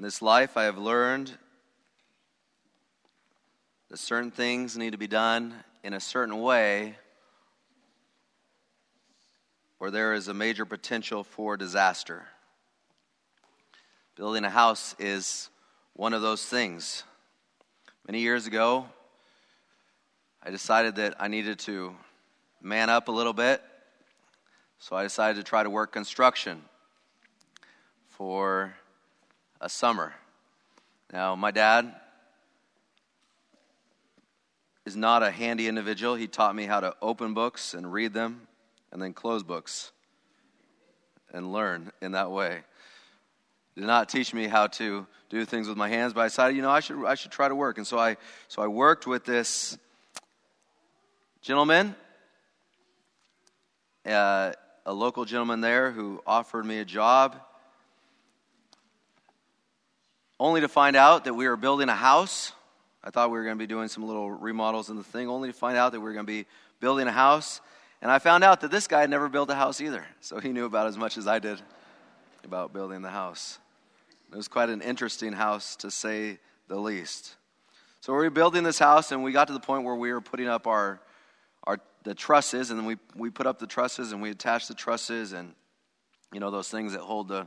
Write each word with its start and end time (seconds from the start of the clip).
In 0.00 0.04
this 0.04 0.22
life, 0.22 0.56
I 0.56 0.62
have 0.62 0.78
learned 0.78 1.30
that 3.90 3.98
certain 3.98 4.30
things 4.30 4.74
need 4.74 4.92
to 4.92 4.96
be 4.96 5.06
done 5.06 5.52
in 5.84 5.92
a 5.92 6.00
certain 6.00 6.40
way, 6.40 6.96
or 9.78 9.90
there 9.90 10.14
is 10.14 10.26
a 10.26 10.32
major 10.32 10.64
potential 10.64 11.22
for 11.22 11.58
disaster. 11.58 12.24
Building 14.16 14.42
a 14.44 14.48
house 14.48 14.94
is 14.98 15.50
one 15.92 16.14
of 16.14 16.22
those 16.22 16.46
things. 16.46 17.04
Many 18.06 18.20
years 18.20 18.46
ago, 18.46 18.86
I 20.42 20.48
decided 20.48 20.96
that 20.96 21.14
I 21.20 21.28
needed 21.28 21.58
to 21.58 21.94
man 22.62 22.88
up 22.88 23.08
a 23.08 23.12
little 23.12 23.34
bit, 23.34 23.62
so 24.78 24.96
I 24.96 25.02
decided 25.02 25.36
to 25.36 25.42
try 25.46 25.62
to 25.62 25.68
work 25.68 25.92
construction 25.92 26.62
for 28.08 28.74
a 29.60 29.68
summer. 29.68 30.14
Now, 31.12 31.34
my 31.34 31.50
dad 31.50 31.94
is 34.86 34.96
not 34.96 35.22
a 35.22 35.30
handy 35.30 35.68
individual. 35.68 36.14
He 36.14 36.26
taught 36.26 36.54
me 36.54 36.64
how 36.64 36.80
to 36.80 36.94
open 37.02 37.34
books 37.34 37.74
and 37.74 37.92
read 37.92 38.14
them 38.14 38.46
and 38.92 39.00
then 39.00 39.12
close 39.12 39.42
books 39.42 39.92
and 41.32 41.52
learn 41.52 41.92
in 42.00 42.12
that 42.12 42.30
way. 42.30 42.60
Did 43.76 43.84
not 43.84 44.08
teach 44.08 44.34
me 44.34 44.46
how 44.46 44.66
to 44.66 45.06
do 45.28 45.44
things 45.44 45.68
with 45.68 45.76
my 45.76 45.88
hands, 45.88 46.12
but 46.12 46.22
I 46.22 46.26
decided, 46.26 46.56
you 46.56 46.62
know, 46.62 46.70
I 46.70 46.80
should, 46.80 47.04
I 47.04 47.14
should 47.14 47.30
try 47.30 47.48
to 47.48 47.54
work. 47.54 47.78
And 47.78 47.86
so 47.86 47.98
I, 47.98 48.16
so 48.48 48.62
I 48.62 48.66
worked 48.66 49.06
with 49.06 49.24
this 49.24 49.78
gentleman, 51.40 51.94
uh, 54.06 54.52
a 54.86 54.92
local 54.92 55.24
gentleman 55.24 55.60
there 55.60 55.92
who 55.92 56.20
offered 56.26 56.64
me 56.66 56.78
a 56.78 56.84
job 56.84 57.36
only 60.40 60.62
to 60.62 60.68
find 60.68 60.96
out 60.96 61.24
that 61.24 61.34
we 61.34 61.46
were 61.46 61.56
building 61.56 61.90
a 61.90 61.94
house. 61.94 62.52
I 63.04 63.10
thought 63.10 63.30
we 63.30 63.36
were 63.38 63.44
going 63.44 63.56
to 63.56 63.62
be 63.62 63.66
doing 63.66 63.88
some 63.88 64.06
little 64.06 64.30
remodels 64.30 64.88
in 64.88 64.96
the 64.96 65.04
thing, 65.04 65.28
only 65.28 65.50
to 65.50 65.52
find 65.52 65.76
out 65.76 65.92
that 65.92 66.00
we 66.00 66.04
were 66.04 66.14
going 66.14 66.26
to 66.26 66.32
be 66.32 66.46
building 66.80 67.06
a 67.06 67.12
house. 67.12 67.60
And 68.00 68.10
I 68.10 68.18
found 68.18 68.42
out 68.42 68.62
that 68.62 68.70
this 68.70 68.86
guy 68.86 69.02
had 69.02 69.10
never 69.10 69.28
built 69.28 69.50
a 69.50 69.54
house 69.54 69.82
either. 69.82 70.04
So 70.22 70.40
he 70.40 70.48
knew 70.48 70.64
about 70.64 70.86
as 70.86 70.96
much 70.96 71.18
as 71.18 71.26
I 71.26 71.38
did 71.38 71.60
about 72.42 72.72
building 72.72 73.02
the 73.02 73.10
house. 73.10 73.58
It 74.32 74.36
was 74.36 74.48
quite 74.48 74.70
an 74.70 74.80
interesting 74.80 75.34
house, 75.34 75.76
to 75.76 75.90
say 75.90 76.38
the 76.68 76.76
least. 76.76 77.36
So 78.00 78.14
we 78.14 78.20
were 78.20 78.30
building 78.30 78.64
this 78.64 78.78
house, 78.78 79.12
and 79.12 79.22
we 79.22 79.32
got 79.32 79.48
to 79.48 79.52
the 79.52 79.60
point 79.60 79.84
where 79.84 79.94
we 79.94 80.10
were 80.10 80.22
putting 80.22 80.48
up 80.48 80.66
our, 80.66 81.00
our 81.64 81.78
the 82.04 82.14
trusses, 82.14 82.70
and 82.70 82.80
then 82.80 82.86
we, 82.86 82.96
we 83.14 83.28
put 83.28 83.46
up 83.46 83.58
the 83.58 83.66
trusses, 83.66 84.12
and 84.12 84.22
we 84.22 84.30
attached 84.30 84.68
the 84.68 84.74
trusses, 84.74 85.32
and 85.32 85.52
you 86.32 86.40
know 86.40 86.50
those 86.50 86.70
things 86.70 86.92
that 86.92 87.02
hold 87.02 87.28
the 87.28 87.46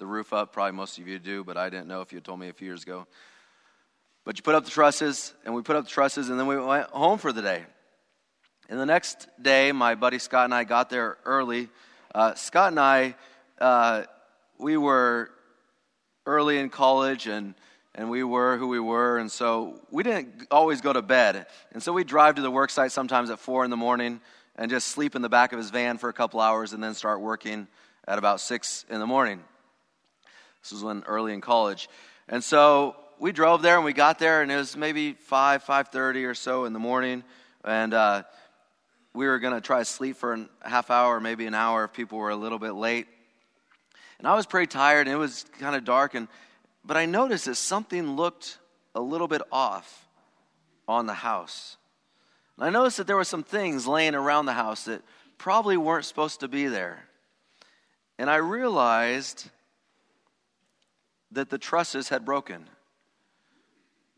the 0.00 0.06
roof 0.06 0.32
up. 0.32 0.52
Probably 0.52 0.72
most 0.72 0.98
of 0.98 1.06
you 1.06 1.20
do, 1.20 1.44
but 1.44 1.56
I 1.56 1.70
didn't 1.70 1.86
know 1.86 2.00
if 2.00 2.12
you 2.12 2.20
told 2.20 2.40
me 2.40 2.48
a 2.48 2.52
few 2.52 2.66
years 2.66 2.82
ago. 2.82 3.06
But 4.24 4.36
you 4.36 4.42
put 4.42 4.56
up 4.56 4.64
the 4.64 4.70
trusses, 4.70 5.32
and 5.44 5.54
we 5.54 5.62
put 5.62 5.76
up 5.76 5.84
the 5.84 5.90
trusses, 5.90 6.28
and 6.28 6.40
then 6.40 6.48
we 6.48 6.56
went 6.58 6.90
home 6.90 7.18
for 7.18 7.32
the 7.32 7.42
day. 7.42 7.62
And 8.68 8.80
the 8.80 8.86
next 8.86 9.28
day, 9.40 9.70
my 9.70 9.94
buddy 9.94 10.18
Scott 10.18 10.44
and 10.46 10.54
I 10.54 10.64
got 10.64 10.90
there 10.90 11.18
early. 11.24 11.68
Uh, 12.14 12.34
Scott 12.34 12.72
and 12.72 12.80
I, 12.80 13.14
uh, 13.60 14.02
we 14.58 14.76
were 14.76 15.30
early 16.26 16.58
in 16.58 16.70
college, 16.70 17.28
and 17.28 17.54
and 17.94 18.08
we 18.08 18.22
were 18.22 18.56
who 18.56 18.68
we 18.68 18.80
were, 18.80 19.18
and 19.18 19.30
so 19.30 19.80
we 19.90 20.02
didn't 20.02 20.46
always 20.50 20.80
go 20.80 20.92
to 20.92 21.02
bed. 21.02 21.46
And 21.72 21.82
so 21.82 21.92
we 21.92 22.04
drive 22.04 22.36
to 22.36 22.42
the 22.42 22.50
work 22.50 22.70
site 22.70 22.92
sometimes 22.92 23.30
at 23.30 23.40
four 23.40 23.64
in 23.64 23.70
the 23.70 23.76
morning 23.76 24.20
and 24.54 24.70
just 24.70 24.88
sleep 24.88 25.16
in 25.16 25.22
the 25.22 25.28
back 25.28 25.52
of 25.52 25.58
his 25.58 25.70
van 25.70 25.98
for 25.98 26.08
a 26.08 26.12
couple 26.12 26.40
hours, 26.40 26.72
and 26.72 26.82
then 26.82 26.94
start 26.94 27.20
working 27.20 27.66
at 28.06 28.18
about 28.18 28.40
six 28.40 28.84
in 28.88 29.00
the 29.00 29.06
morning. 29.06 29.42
This 30.62 30.72
was 30.72 30.82
when 30.84 31.02
early 31.06 31.32
in 31.32 31.40
college. 31.40 31.88
And 32.28 32.42
so 32.44 32.96
we 33.18 33.32
drove 33.32 33.62
there 33.62 33.76
and 33.76 33.84
we 33.84 33.92
got 33.92 34.18
there 34.18 34.42
and 34.42 34.50
it 34.50 34.56
was 34.56 34.76
maybe 34.76 35.12
5, 35.12 35.64
5.30 35.64 36.28
or 36.28 36.34
so 36.34 36.64
in 36.64 36.72
the 36.72 36.78
morning. 36.78 37.22
And 37.64 37.92
uh, 37.92 38.22
we 39.14 39.26
were 39.26 39.38
going 39.38 39.54
to 39.54 39.60
try 39.60 39.78
to 39.78 39.84
sleep 39.84 40.16
for 40.16 40.34
a 40.34 40.68
half 40.68 40.90
hour, 40.90 41.20
maybe 41.20 41.46
an 41.46 41.54
hour 41.54 41.84
if 41.84 41.92
people 41.92 42.18
were 42.18 42.30
a 42.30 42.36
little 42.36 42.58
bit 42.58 42.72
late. 42.72 43.06
And 44.18 44.26
I 44.26 44.34
was 44.34 44.46
pretty 44.46 44.66
tired 44.66 45.06
and 45.06 45.14
it 45.14 45.18
was 45.18 45.44
kind 45.58 45.74
of 45.74 45.84
dark. 45.84 46.14
And, 46.14 46.28
but 46.84 46.96
I 46.96 47.06
noticed 47.06 47.46
that 47.46 47.56
something 47.56 48.16
looked 48.16 48.58
a 48.94 49.00
little 49.00 49.28
bit 49.28 49.42
off 49.50 50.06
on 50.86 51.06
the 51.06 51.14
house. 51.14 51.76
And 52.56 52.66
I 52.66 52.70
noticed 52.70 52.98
that 52.98 53.06
there 53.06 53.16
were 53.16 53.24
some 53.24 53.42
things 53.42 53.86
laying 53.86 54.14
around 54.14 54.46
the 54.46 54.52
house 54.52 54.84
that 54.84 55.02
probably 55.38 55.76
weren't 55.76 56.04
supposed 56.04 56.40
to 56.40 56.48
be 56.48 56.66
there. 56.66 57.04
And 58.18 58.28
I 58.28 58.36
realized 58.36 59.48
that 61.32 61.50
the 61.50 61.58
trusses 61.58 62.08
had 62.08 62.24
broken. 62.24 62.68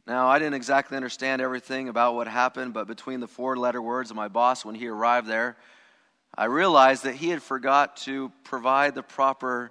Now, 0.07 0.29
I 0.29 0.39
didn't 0.39 0.55
exactly 0.55 0.97
understand 0.97 1.41
everything 1.41 1.89
about 1.89 2.17
what 2.17 2.27
happened, 2.27 2.75
but 2.75 2.87
between 2.87 3.21
the 3.21 3.29
four 3.29 3.57
letter 3.57 3.81
words 3.81 4.11
of 4.11 4.17
my 4.17 4.29
boss 4.29 4.65
when 4.65 4.75
he 4.75 4.89
arrived 4.89 5.29
there, 5.29 5.57
I 6.35 6.47
realized 6.47 7.05
that 7.05 7.15
he 7.15 7.29
had 7.29 7.43
forgot 7.43 7.97
to 7.99 8.33
provide 8.43 8.95
the 8.95 9.03
proper 9.03 9.71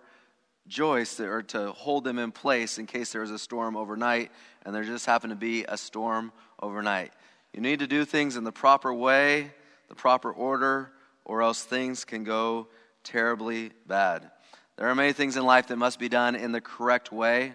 joists 0.68 1.20
or 1.20 1.42
to 1.42 1.72
hold 1.72 2.04
them 2.04 2.20
in 2.20 2.32
place 2.32 2.78
in 2.78 2.86
case 2.86 3.12
there 3.12 3.22
was 3.22 3.32
a 3.32 3.40
storm 3.40 3.76
overnight, 3.76 4.32
and 4.66 4.74
there 4.74 4.84
just 4.84 5.06
happened 5.06 5.32
to 5.32 5.36
be 5.38 5.66
a 5.66 5.76
storm 5.76 6.32
overnight. 6.62 7.12
You 7.52 7.60
need 7.62 7.80
to 7.80 7.88
do 7.88 8.06
things 8.06 8.38
in 8.38 8.44
the 8.44 8.52
proper 8.52 8.94
way, 8.94 9.52
the 9.90 9.96
proper 9.96 10.32
order, 10.32 10.92
or 11.26 11.42
else 11.42 11.64
things 11.64 12.06
can 12.06 12.24
go 12.24 12.68
terribly 13.04 13.72
bad. 13.88 14.32
There 14.82 14.90
are 14.90 14.96
many 14.96 15.14
things 15.14 15.38
in 15.38 15.46
life 15.46 15.68
that 15.68 15.76
must 15.76 16.00
be 16.00 16.10
done 16.10 16.34
in 16.34 16.54
the 16.54 16.60
correct 16.60 17.12
way. 17.12 17.54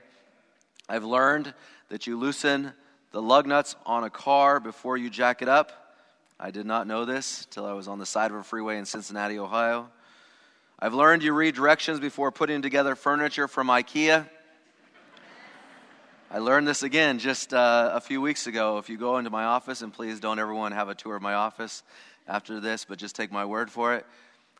I've 0.89 1.03
learned 1.03 1.53
that 1.89 2.07
you 2.07 2.17
loosen 2.17 2.73
the 3.11 3.21
lug 3.21 3.49
nuts 3.49 3.75
on 3.85 4.05
a 4.05 4.11
car 4.11 4.61
before 4.61 4.97
you 4.97 5.11
jack 5.11 5.43
it 5.43 5.49
up. 5.49 5.97
I 6.39 6.53
did 6.53 6.67
not 6.67 6.87
know 6.87 7.05
this 7.05 7.45
till 7.51 7.67
I 7.67 7.73
was 7.73 7.89
on 7.89 7.99
the 7.99 8.07
side 8.07 8.31
of 8.31 8.37
a 8.37 8.45
freeway 8.45 8.79
in 8.79 8.85
Cincinnati, 8.85 9.41
Ohio. 9.41 9.89
I've 10.79 10.95
learned 10.95 11.25
you 11.25 11.33
read 11.33 11.57
directions 11.57 11.99
before 11.99 12.31
putting 12.31 12.63
together 12.63 12.95
furniture 12.95 13.49
from 13.49 13.67
IKEA. 13.67 14.29
I 16.31 16.39
learned 16.39 16.69
this 16.69 16.85
again 16.85 17.19
just 17.19 17.53
uh, 17.53 17.91
a 17.93 18.01
few 18.01 18.21
weeks 18.21 18.47
ago. 18.47 18.79
If 18.79 18.89
you 18.89 18.99
go 18.99 19.19
into 19.19 19.31
my 19.31 19.47
office, 19.47 19.83
and 19.83 19.93
please 19.93 20.21
don't 20.21 20.39
everyone 20.39 20.71
have 20.71 20.89
a 20.89 20.95
tour 20.95 21.17
of 21.17 21.23
my 21.23 21.35
office 21.35 21.83
after 22.29 22.61
this, 22.61 22.85
but 22.85 22.99
just 22.99 23.17
take 23.17 23.33
my 23.33 23.45
word 23.45 23.69
for 23.69 23.95
it. 23.95 24.07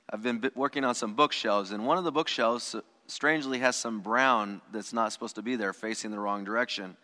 I've 0.09 0.23
been 0.23 0.51
working 0.55 0.85
on 0.85 0.95
some 0.95 1.15
bookshelves, 1.15 1.73
and 1.73 1.85
one 1.85 1.99
of 1.99 2.05
the 2.05 2.13
bookshelves 2.13 2.77
uh, 2.77 2.83
strangely 3.09 3.59
has 3.59 3.75
some 3.75 4.01
brown 4.01 4.61
that's 4.73 4.93
not 4.93 5.13
supposed 5.13 5.35
to 5.35 5.43
be 5.43 5.57
there, 5.57 5.73
facing 5.73 6.13
the 6.13 6.19
wrong 6.19 6.45
direction. 6.45 6.97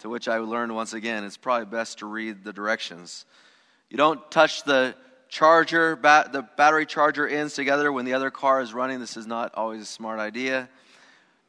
To 0.00 0.08
which 0.08 0.28
I 0.28 0.38
learned 0.38 0.72
once 0.72 0.92
again, 0.92 1.24
it's 1.24 1.36
probably 1.36 1.66
best 1.66 1.98
to 1.98 2.06
read 2.06 2.44
the 2.44 2.52
directions. 2.52 3.26
You 3.90 3.96
don't 3.96 4.30
touch 4.30 4.62
the 4.62 4.94
charger, 5.28 5.98
the 6.00 6.46
battery 6.56 6.86
charger 6.86 7.26
ends 7.26 7.54
together 7.54 7.90
when 7.90 8.04
the 8.04 8.14
other 8.14 8.30
car 8.30 8.60
is 8.60 8.72
running. 8.72 9.00
This 9.00 9.16
is 9.16 9.26
not 9.26 9.52
always 9.54 9.82
a 9.82 9.86
smart 9.86 10.20
idea. 10.20 10.68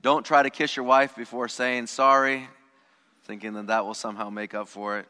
Don't 0.01 0.25
try 0.25 0.41
to 0.41 0.49
kiss 0.49 0.75
your 0.75 0.85
wife 0.85 1.15
before 1.15 1.47
saying 1.47 1.87
sorry, 1.87 2.47
thinking 3.25 3.53
that 3.53 3.67
that 3.67 3.85
will 3.85 3.93
somehow 3.93 4.31
make 4.31 4.55
up 4.55 4.67
for 4.67 4.97
it. 4.97 5.07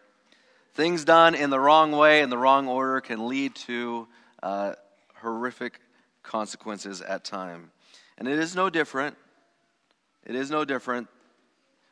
Things 0.73 1.05
done 1.05 1.33
in 1.33 1.49
the 1.49 1.59
wrong 1.59 1.93
way, 1.93 2.21
in 2.21 2.29
the 2.29 2.37
wrong 2.37 2.67
order, 2.67 2.99
can 2.99 3.29
lead 3.29 3.55
to 3.55 4.07
uh, 4.43 4.73
horrific 5.21 5.79
consequences 6.23 7.01
at 7.01 7.23
time. 7.23 7.71
And 8.17 8.27
it 8.27 8.39
is 8.39 8.55
no 8.55 8.69
different. 8.69 9.15
It 10.25 10.35
is 10.35 10.49
no 10.49 10.65
different 10.65 11.07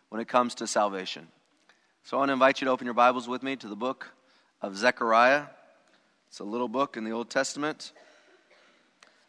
when 0.09 0.21
it 0.21 0.27
comes 0.27 0.55
to 0.55 0.67
salvation. 0.67 1.27
So 2.03 2.17
I 2.17 2.19
want 2.19 2.29
to 2.29 2.33
invite 2.33 2.61
you 2.61 2.65
to 2.65 2.71
open 2.71 2.85
your 2.85 2.93
Bibles 2.93 3.27
with 3.27 3.43
me 3.43 3.55
to 3.57 3.67
the 3.67 3.75
book 3.75 4.11
of 4.61 4.75
Zechariah. 4.75 5.45
It's 6.27 6.39
a 6.39 6.43
little 6.43 6.67
book 6.67 6.97
in 6.97 7.03
the 7.03 7.11
Old 7.11 7.29
Testament. 7.29 7.93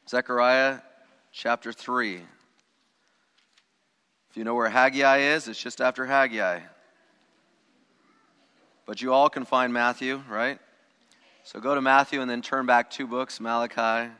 Zechariah 0.08 0.80
chapter 1.32 1.72
3. 1.72 2.16
If 4.30 4.36
you 4.36 4.44
know 4.44 4.54
where 4.54 4.68
Haggai 4.68 5.18
is, 5.18 5.48
it's 5.48 5.62
just 5.62 5.80
after 5.80 6.06
Haggai. 6.06 6.60
But 8.86 9.00
you 9.00 9.12
all 9.12 9.30
can 9.30 9.44
find 9.44 9.72
Matthew, 9.72 10.22
right? 10.28 10.58
So 11.46 11.60
go 11.60 11.74
to 11.74 11.82
Matthew 11.82 12.22
and 12.22 12.30
then 12.30 12.40
turn 12.40 12.64
back 12.64 12.88
two 12.88 13.06
books 13.06 13.38
Malachi 13.38 14.10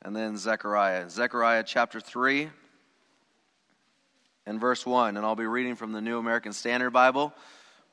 and 0.00 0.14
then 0.14 0.36
Zechariah. 0.36 1.10
Zechariah 1.10 1.64
chapter 1.66 1.98
3 1.98 2.48
and 4.46 4.60
verse 4.60 4.86
1. 4.86 5.16
And 5.16 5.26
I'll 5.26 5.34
be 5.34 5.46
reading 5.46 5.74
from 5.74 5.90
the 5.90 6.00
New 6.00 6.18
American 6.18 6.52
Standard 6.52 6.90
Bible. 6.90 7.34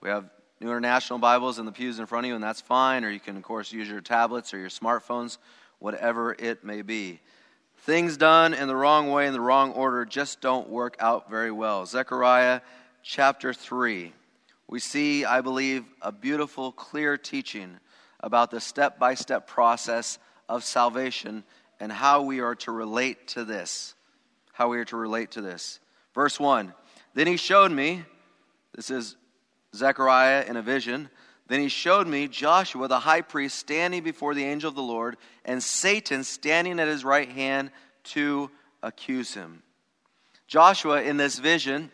We 0.02 0.10
have 0.10 0.30
New 0.60 0.68
International 0.68 1.18
Bibles 1.18 1.58
in 1.58 1.66
the 1.66 1.72
pews 1.72 1.98
in 1.98 2.06
front 2.06 2.28
of 2.28 2.30
you, 2.30 2.36
and 2.36 2.44
that's 2.44 2.62
fine. 2.62 3.04
Or 3.04 3.10
you 3.10 3.20
can, 3.20 3.38
of 3.38 3.42
course, 3.42 3.72
use 3.72 3.90
your 3.90 4.02
tablets 4.02 4.54
or 4.54 4.60
your 4.60 4.70
smartphones, 4.70 5.40
whatever 5.80 6.36
it 6.38 6.64
may 6.64 6.84
be. 6.84 7.20
Things 7.80 8.18
done 8.18 8.54
in 8.54 8.68
the 8.68 8.76
wrong 8.76 9.10
way, 9.10 9.26
in 9.26 9.34
the 9.34 9.42
wrong 9.42 9.72
order, 9.72 10.06
just 10.06 10.42
don't 10.42 10.70
work 10.70 10.96
out 11.00 11.28
very 11.28 11.52
well. 11.52 11.88
Zechariah 11.88 12.62
chapter 13.02 13.52
3. 13.52 14.14
We 14.68 14.80
see, 14.80 15.26
I 15.26 15.42
believe, 15.42 15.86
a 16.04 16.12
beautiful, 16.12 16.72
clear 16.72 17.18
teaching 17.18 17.80
about 18.28 18.52
the 18.52 18.60
step 18.60 19.00
by 19.00 19.14
step 19.14 19.48
process 19.48 20.20
of 20.50 20.62
salvation 20.62 21.46
and 21.80 21.90
how 21.90 22.24
we 22.24 22.42
are 22.42 22.56
to 22.56 22.74
relate 22.74 23.26
to 23.30 23.46
this. 23.46 23.96
How 24.52 24.68
we 24.68 24.80
are 24.80 24.86
to 24.86 24.98
relate 24.98 25.32
to 25.32 25.42
this. 25.42 25.80
Verse 26.14 26.38
1 26.38 26.74
Then 27.14 27.26
he 27.26 27.38
showed 27.38 27.72
me, 27.72 28.04
this 28.76 28.92
is 28.92 29.16
Zechariah 29.74 30.44
in 30.46 30.58
a 30.58 30.62
vision. 30.62 31.10
Then 31.48 31.62
he 31.62 31.70
showed 31.70 32.06
me 32.06 32.28
Joshua 32.28 32.90
the 32.90 33.00
high 33.00 33.22
priest 33.22 33.58
standing 33.58 34.04
before 34.04 34.34
the 34.34 34.44
angel 34.44 34.68
of 34.68 34.76
the 34.76 34.82
Lord, 34.82 35.16
and 35.46 35.64
Satan 35.64 36.26
standing 36.26 36.82
at 36.82 36.90
his 36.90 37.06
right 37.06 37.30
hand 37.30 37.72
to 38.12 38.52
accuse 38.84 39.34
him. 39.34 39.64
Joshua 40.48 41.02
in 41.02 41.16
this 41.16 41.40
vision, 41.40 41.92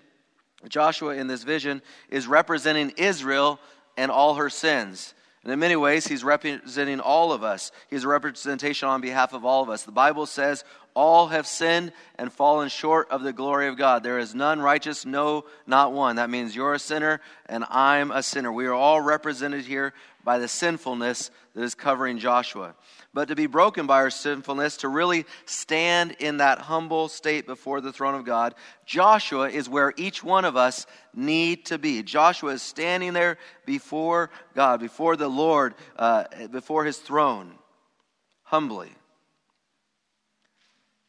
Joshua 0.68 1.14
in 1.14 1.28
this 1.28 1.44
vision 1.44 1.84
is 2.10 2.26
representing 2.26 2.92
Israel 2.98 3.60
and 3.96 4.10
all 4.10 4.34
her 4.34 4.50
sins. 4.50 5.14
And 5.44 5.52
in 5.52 5.60
many 5.60 5.76
ways, 5.76 6.08
he's 6.08 6.24
representing 6.24 7.00
all 7.02 7.34
of 7.34 7.44
us. 7.44 7.72
He's 7.90 8.06
a 8.06 8.08
representation 8.08 8.88
on 8.88 9.02
behalf 9.02 9.34
of 9.34 9.44
all 9.44 9.62
of 9.62 9.70
us. 9.70 9.84
The 9.84 9.92
Bible 9.92 10.26
says, 10.26 10.64
All 10.96 11.28
have 11.28 11.48
sinned 11.48 11.92
and 12.16 12.32
fallen 12.32 12.70
short 12.70 13.10
of 13.10 13.24
the 13.24 13.34
glory 13.34 13.68
of 13.68 13.78
God. 13.78 14.04
There 14.04 14.20
is 14.20 14.36
none 14.36 14.62
righteous, 14.62 15.06
no, 15.06 15.46
not 15.66 15.94
one. 15.94 16.18
That 16.18 16.30
means 16.30 16.56
you're 16.56 16.74
a 16.74 16.80
sinner 16.80 17.22
and 17.48 17.66
I'm 17.70 18.12
a 18.12 18.24
sinner. 18.24 18.52
We 18.52 18.68
are 18.68 18.74
all 18.74 19.02
represented 19.02 19.66
here 19.66 19.94
by 20.24 20.40
the 20.40 20.48
sinfulness 20.48 21.32
that 21.56 21.64
is 21.64 21.76
covering 21.76 22.20
Joshua 22.20 22.76
but 23.14 23.28
to 23.28 23.36
be 23.36 23.46
broken 23.46 23.86
by 23.86 23.98
our 23.98 24.10
sinfulness, 24.10 24.78
to 24.78 24.88
really 24.88 25.26
stand 25.46 26.16
in 26.20 26.38
that 26.38 26.60
humble 26.60 27.08
state 27.08 27.46
before 27.46 27.80
the 27.80 27.94
throne 27.94 28.16
of 28.16 28.26
God. 28.26 28.56
Joshua 28.86 29.50
is 29.50 29.70
where 29.70 29.94
each 29.98 30.24
one 30.24 30.46
of 30.46 30.58
us 30.58 30.88
need 31.14 31.68
to 31.68 31.78
be. 31.78 32.02
Joshua 32.02 32.54
is 32.54 32.64
standing 32.64 33.14
there 33.14 33.38
before 33.66 34.32
God, 34.56 34.80
before 34.80 35.16
the 35.16 35.28
Lord, 35.28 35.76
uh, 35.96 36.24
before 36.52 36.86
his 36.86 36.98
throne, 36.98 37.54
humbly. 38.44 38.92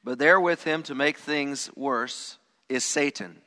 But 0.05 0.19
there 0.19 0.39
with 0.39 0.65
him 0.65 0.83
to 0.85 0.95
make 0.95 1.17
things 1.17 1.71
worse 1.75 2.39
is 2.69 2.85
Satan. 2.85 3.41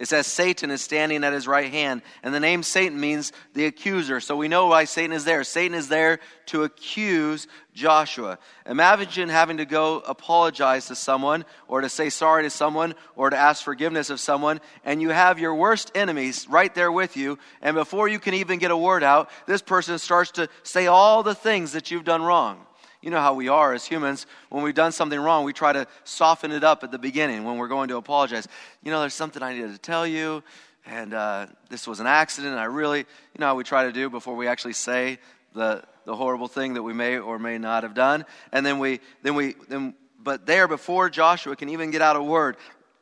It 0.00 0.08
says 0.08 0.26
Satan 0.26 0.70
is 0.70 0.80
standing 0.80 1.24
at 1.24 1.34
his 1.34 1.46
right 1.46 1.70
hand. 1.70 2.00
And 2.22 2.32
the 2.32 2.40
name 2.40 2.62
Satan 2.62 2.98
means 2.98 3.32
the 3.52 3.66
accuser. 3.66 4.20
So 4.20 4.34
we 4.34 4.48
know 4.48 4.68
why 4.68 4.84
Satan 4.84 5.12
is 5.12 5.26
there. 5.26 5.44
Satan 5.44 5.76
is 5.76 5.88
there 5.88 6.20
to 6.46 6.62
accuse 6.62 7.46
Joshua. 7.74 8.38
Imagine 8.64 9.28
having 9.28 9.58
to 9.58 9.66
go 9.66 9.98
apologize 9.98 10.86
to 10.86 10.94
someone, 10.94 11.44
or 11.68 11.82
to 11.82 11.90
say 11.90 12.08
sorry 12.08 12.44
to 12.44 12.50
someone, 12.50 12.94
or 13.14 13.28
to 13.28 13.36
ask 13.36 13.62
forgiveness 13.62 14.08
of 14.08 14.20
someone, 14.20 14.62
and 14.84 15.02
you 15.02 15.10
have 15.10 15.38
your 15.38 15.54
worst 15.54 15.90
enemies 15.94 16.46
right 16.48 16.74
there 16.74 16.90
with 16.90 17.18
you. 17.18 17.38
And 17.60 17.74
before 17.74 18.08
you 18.08 18.18
can 18.18 18.32
even 18.32 18.58
get 18.58 18.70
a 18.70 18.76
word 18.76 19.04
out, 19.04 19.28
this 19.46 19.60
person 19.60 19.98
starts 19.98 20.30
to 20.32 20.48
say 20.62 20.86
all 20.86 21.22
the 21.22 21.34
things 21.34 21.72
that 21.72 21.90
you've 21.90 22.04
done 22.04 22.22
wrong. 22.22 22.64
You 23.02 23.10
know 23.10 23.20
how 23.20 23.32
we 23.32 23.48
are 23.48 23.72
as 23.72 23.86
humans. 23.86 24.26
When 24.50 24.62
we've 24.62 24.74
done 24.74 24.92
something 24.92 25.18
wrong, 25.18 25.44
we 25.44 25.52
try 25.52 25.72
to 25.72 25.86
soften 26.04 26.52
it 26.52 26.62
up 26.62 26.84
at 26.84 26.90
the 26.90 26.98
beginning 26.98 27.44
when 27.44 27.56
we're 27.56 27.68
going 27.68 27.88
to 27.88 27.96
apologize. 27.96 28.46
You 28.82 28.90
know, 28.90 29.00
there's 29.00 29.14
something 29.14 29.42
I 29.42 29.54
needed 29.54 29.72
to 29.72 29.78
tell 29.78 30.06
you, 30.06 30.42
and 30.84 31.14
uh, 31.14 31.46
this 31.70 31.86
was 31.86 32.00
an 32.00 32.06
accident. 32.06 32.56
I 32.56 32.64
really, 32.64 32.98
you 32.98 33.38
know 33.38 33.46
how 33.46 33.54
we 33.54 33.64
try 33.64 33.84
to 33.84 33.92
do 33.92 34.10
before 34.10 34.36
we 34.36 34.46
actually 34.46 34.74
say 34.74 35.18
the, 35.54 35.82
the 36.04 36.14
horrible 36.14 36.48
thing 36.48 36.74
that 36.74 36.82
we 36.82 36.92
may 36.92 37.18
or 37.18 37.38
may 37.38 37.56
not 37.56 37.84
have 37.84 37.94
done. 37.94 38.26
And 38.52 38.66
then 38.66 38.78
we, 38.78 39.00
then 39.22 39.34
we, 39.34 39.54
then, 39.68 39.94
but 40.22 40.44
there 40.44 40.68
before 40.68 41.08
Joshua 41.08 41.56
can 41.56 41.70
even 41.70 41.90
get 41.90 42.02
out 42.02 42.16
a 42.16 42.22
word, 42.22 42.56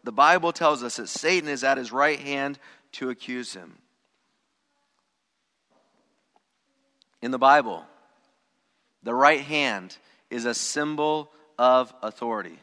the 0.04 0.12
Bible 0.12 0.52
tells 0.52 0.84
us 0.84 0.96
that 0.96 1.08
Satan 1.08 1.48
is 1.48 1.64
at 1.64 1.76
his 1.76 1.90
right 1.90 2.20
hand 2.20 2.58
to 2.92 3.10
accuse 3.10 3.52
him. 3.52 3.78
In 7.20 7.32
the 7.32 7.38
Bible, 7.38 7.84
the 9.02 9.14
right 9.14 9.40
hand 9.40 9.96
is 10.30 10.44
a 10.44 10.54
symbol 10.54 11.30
of 11.58 11.92
authority. 12.02 12.58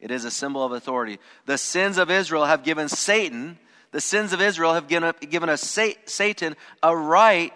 It 0.00 0.10
is 0.10 0.24
a 0.24 0.30
symbol 0.30 0.64
of 0.64 0.72
authority. 0.72 1.18
The 1.46 1.58
sins 1.58 1.98
of 1.98 2.10
Israel 2.10 2.44
have 2.44 2.62
given 2.62 2.88
Satan, 2.88 3.58
the 3.90 4.00
sins 4.00 4.32
of 4.32 4.40
Israel 4.40 4.74
have 4.74 4.88
given, 4.88 5.12
given 5.30 5.48
us 5.48 5.62
Satan 6.06 6.56
a 6.82 6.96
right 6.96 7.52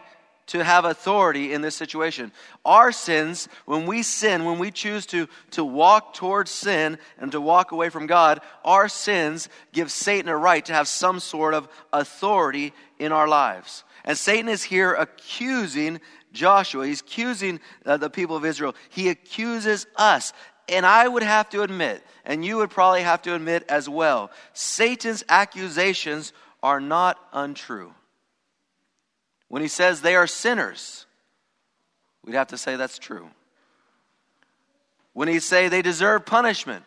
to 0.48 0.64
have 0.64 0.84
authority 0.84 1.52
in 1.52 1.60
this 1.60 1.76
situation. 1.76 2.32
Our 2.64 2.90
sins, 2.90 3.48
when 3.66 3.86
we 3.86 4.02
sin, 4.02 4.44
when 4.44 4.58
we 4.58 4.70
choose 4.70 5.04
to, 5.06 5.28
to 5.52 5.64
walk 5.64 6.14
towards 6.14 6.50
sin 6.50 6.98
and 7.18 7.30
to 7.32 7.40
walk 7.40 7.72
away 7.72 7.90
from 7.90 8.06
God, 8.06 8.40
our 8.64 8.88
sins 8.88 9.48
give 9.72 9.90
Satan 9.90 10.30
a 10.30 10.36
right 10.36 10.64
to 10.64 10.72
have 10.72 10.88
some 10.88 11.20
sort 11.20 11.52
of 11.52 11.68
authority 11.92 12.72
in 12.98 13.12
our 13.12 13.28
lives. 13.28 13.84
And 14.04 14.16
Satan 14.16 14.48
is 14.48 14.62
here 14.62 14.94
accusing 14.94 16.00
Joshua. 16.32 16.86
He's 16.86 17.00
accusing 17.00 17.60
uh, 17.84 17.96
the 17.96 18.10
people 18.10 18.36
of 18.36 18.44
Israel. 18.44 18.75
He 18.90 19.08
accuses 19.08 19.86
us. 19.96 20.32
And 20.69 20.84
I 20.84 21.08
would 21.08 21.22
have 21.22 21.48
to 21.50 21.62
admit, 21.62 22.04
and 22.25 22.44
you 22.44 22.58
would 22.58 22.70
probably 22.70 23.02
have 23.02 23.22
to 23.22 23.34
admit 23.34 23.64
as 23.69 23.88
well, 23.88 24.30
Satan's 24.52 25.25
accusations 25.28 26.32
are 26.62 26.80
not 26.80 27.19
untrue. 27.32 27.94
When 29.48 29.62
he 29.62 29.69
says 29.69 30.02
they 30.02 30.14
are 30.14 30.26
sinners, 30.26 31.06
we'd 32.25 32.34
have 32.34 32.48
to 32.48 32.58
say 32.58 32.76
that's 32.76 32.98
true. 32.98 33.30
When 35.14 35.28
he 35.28 35.40
say 35.40 35.69
they 35.69 35.82
deserve 35.82 36.26
punishment, 36.26 36.84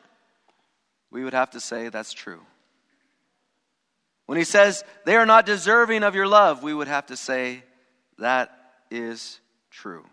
we 1.09 1.23
would 1.23 1.33
have 1.33 1.51
to 1.51 1.59
say 1.59 1.89
that's 1.89 2.13
true. 2.13 2.41
When 4.27 4.37
he 4.37 4.43
says 4.43 4.83
they 5.05 5.15
are 5.15 5.25
not 5.25 5.45
deserving 5.45 6.03
of 6.03 6.15
your 6.15 6.27
love, 6.27 6.63
we 6.63 6.73
would 6.73 6.87
have 6.87 7.07
to 7.07 7.17
say 7.17 7.63
that 8.19 8.60
is 8.91 9.39
true. 9.71 10.05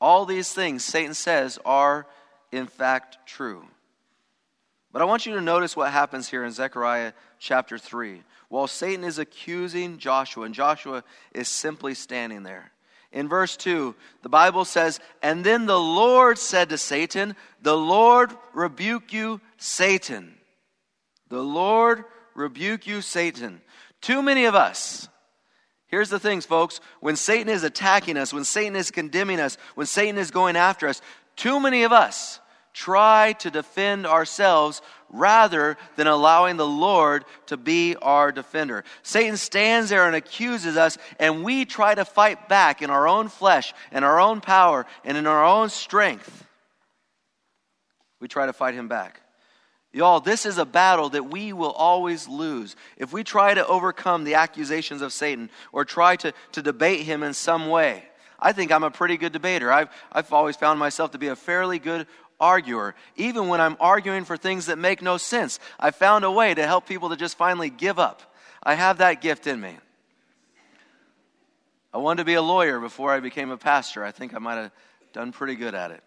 All 0.00 0.26
these 0.26 0.52
things 0.52 0.84
Satan 0.84 1.14
says 1.14 1.58
are, 1.64 2.06
in 2.52 2.66
fact, 2.66 3.18
true. 3.26 3.64
But 4.92 5.02
I 5.02 5.06
want 5.06 5.26
you 5.26 5.34
to 5.34 5.40
notice 5.40 5.76
what 5.76 5.92
happens 5.92 6.28
here 6.28 6.44
in 6.44 6.52
Zechariah 6.52 7.12
chapter 7.38 7.78
3. 7.78 8.22
While 8.48 8.66
Satan 8.66 9.04
is 9.04 9.18
accusing 9.18 9.98
Joshua, 9.98 10.44
and 10.44 10.54
Joshua 10.54 11.04
is 11.32 11.48
simply 11.48 11.94
standing 11.94 12.42
there. 12.42 12.72
In 13.12 13.28
verse 13.28 13.56
2, 13.56 13.94
the 14.22 14.28
Bible 14.28 14.64
says, 14.64 15.00
And 15.22 15.44
then 15.44 15.66
the 15.66 15.78
Lord 15.78 16.38
said 16.38 16.68
to 16.70 16.78
Satan, 16.78 17.36
The 17.62 17.76
Lord 17.76 18.32
rebuke 18.52 19.12
you, 19.12 19.40
Satan. 19.56 20.34
The 21.28 21.42
Lord 21.42 22.04
rebuke 22.34 22.86
you, 22.86 23.00
Satan. 23.00 23.60
Too 24.00 24.22
many 24.22 24.44
of 24.44 24.54
us, 24.54 25.08
Here's 25.88 26.10
the 26.10 26.18
things, 26.18 26.44
folks. 26.44 26.80
When 27.00 27.16
Satan 27.16 27.48
is 27.48 27.62
attacking 27.62 28.16
us, 28.16 28.32
when 28.32 28.44
Satan 28.44 28.74
is 28.76 28.90
condemning 28.90 29.40
us, 29.40 29.56
when 29.74 29.86
Satan 29.86 30.18
is 30.18 30.30
going 30.30 30.56
after 30.56 30.88
us, 30.88 31.00
too 31.36 31.60
many 31.60 31.84
of 31.84 31.92
us 31.92 32.40
try 32.72 33.32
to 33.38 33.50
defend 33.50 34.06
ourselves 34.06 34.82
rather 35.08 35.78
than 35.94 36.06
allowing 36.06 36.56
the 36.56 36.66
Lord 36.66 37.24
to 37.46 37.56
be 37.56 37.96
our 37.96 38.32
defender. 38.32 38.84
Satan 39.02 39.36
stands 39.36 39.88
there 39.88 40.06
and 40.06 40.16
accuses 40.16 40.76
us, 40.76 40.98
and 41.18 41.44
we 41.44 41.64
try 41.64 41.94
to 41.94 42.04
fight 42.04 42.48
back 42.48 42.82
in 42.82 42.90
our 42.90 43.08
own 43.08 43.28
flesh 43.28 43.72
and 43.92 44.04
our 44.04 44.20
own 44.20 44.40
power 44.40 44.84
and 45.04 45.16
in 45.16 45.26
our 45.26 45.44
own 45.44 45.70
strength. 45.70 46.44
We 48.20 48.28
try 48.28 48.46
to 48.46 48.52
fight 48.52 48.74
him 48.74 48.88
back. 48.88 49.20
Y'all, 49.96 50.20
this 50.20 50.44
is 50.44 50.58
a 50.58 50.66
battle 50.66 51.08
that 51.08 51.30
we 51.30 51.54
will 51.54 51.72
always 51.72 52.28
lose. 52.28 52.76
If 52.98 53.14
we 53.14 53.24
try 53.24 53.54
to 53.54 53.66
overcome 53.66 54.24
the 54.24 54.34
accusations 54.34 55.00
of 55.00 55.10
Satan 55.10 55.48
or 55.72 55.86
try 55.86 56.16
to, 56.16 56.34
to 56.52 56.60
debate 56.60 57.06
him 57.06 57.22
in 57.22 57.32
some 57.32 57.70
way, 57.70 58.04
I 58.38 58.52
think 58.52 58.72
I'm 58.72 58.82
a 58.82 58.90
pretty 58.90 59.16
good 59.16 59.32
debater. 59.32 59.72
I've, 59.72 59.88
I've 60.12 60.30
always 60.34 60.54
found 60.54 60.78
myself 60.78 61.12
to 61.12 61.18
be 61.18 61.28
a 61.28 61.34
fairly 61.34 61.78
good 61.78 62.06
arguer. 62.38 62.94
Even 63.16 63.48
when 63.48 63.58
I'm 63.58 63.78
arguing 63.80 64.26
for 64.26 64.36
things 64.36 64.66
that 64.66 64.76
make 64.76 65.00
no 65.00 65.16
sense, 65.16 65.58
I 65.80 65.92
found 65.92 66.26
a 66.26 66.30
way 66.30 66.52
to 66.52 66.66
help 66.66 66.86
people 66.86 67.08
to 67.08 67.16
just 67.16 67.38
finally 67.38 67.70
give 67.70 67.98
up. 67.98 68.20
I 68.62 68.74
have 68.74 68.98
that 68.98 69.22
gift 69.22 69.46
in 69.46 69.58
me. 69.58 69.78
I 71.94 71.96
wanted 71.96 72.18
to 72.20 72.26
be 72.26 72.34
a 72.34 72.42
lawyer 72.42 72.80
before 72.80 73.12
I 73.12 73.20
became 73.20 73.50
a 73.50 73.56
pastor. 73.56 74.04
I 74.04 74.10
think 74.10 74.34
I 74.34 74.40
might 74.40 74.56
have 74.56 74.72
done 75.14 75.32
pretty 75.32 75.54
good 75.54 75.74
at 75.74 75.90
it. 75.90 76.02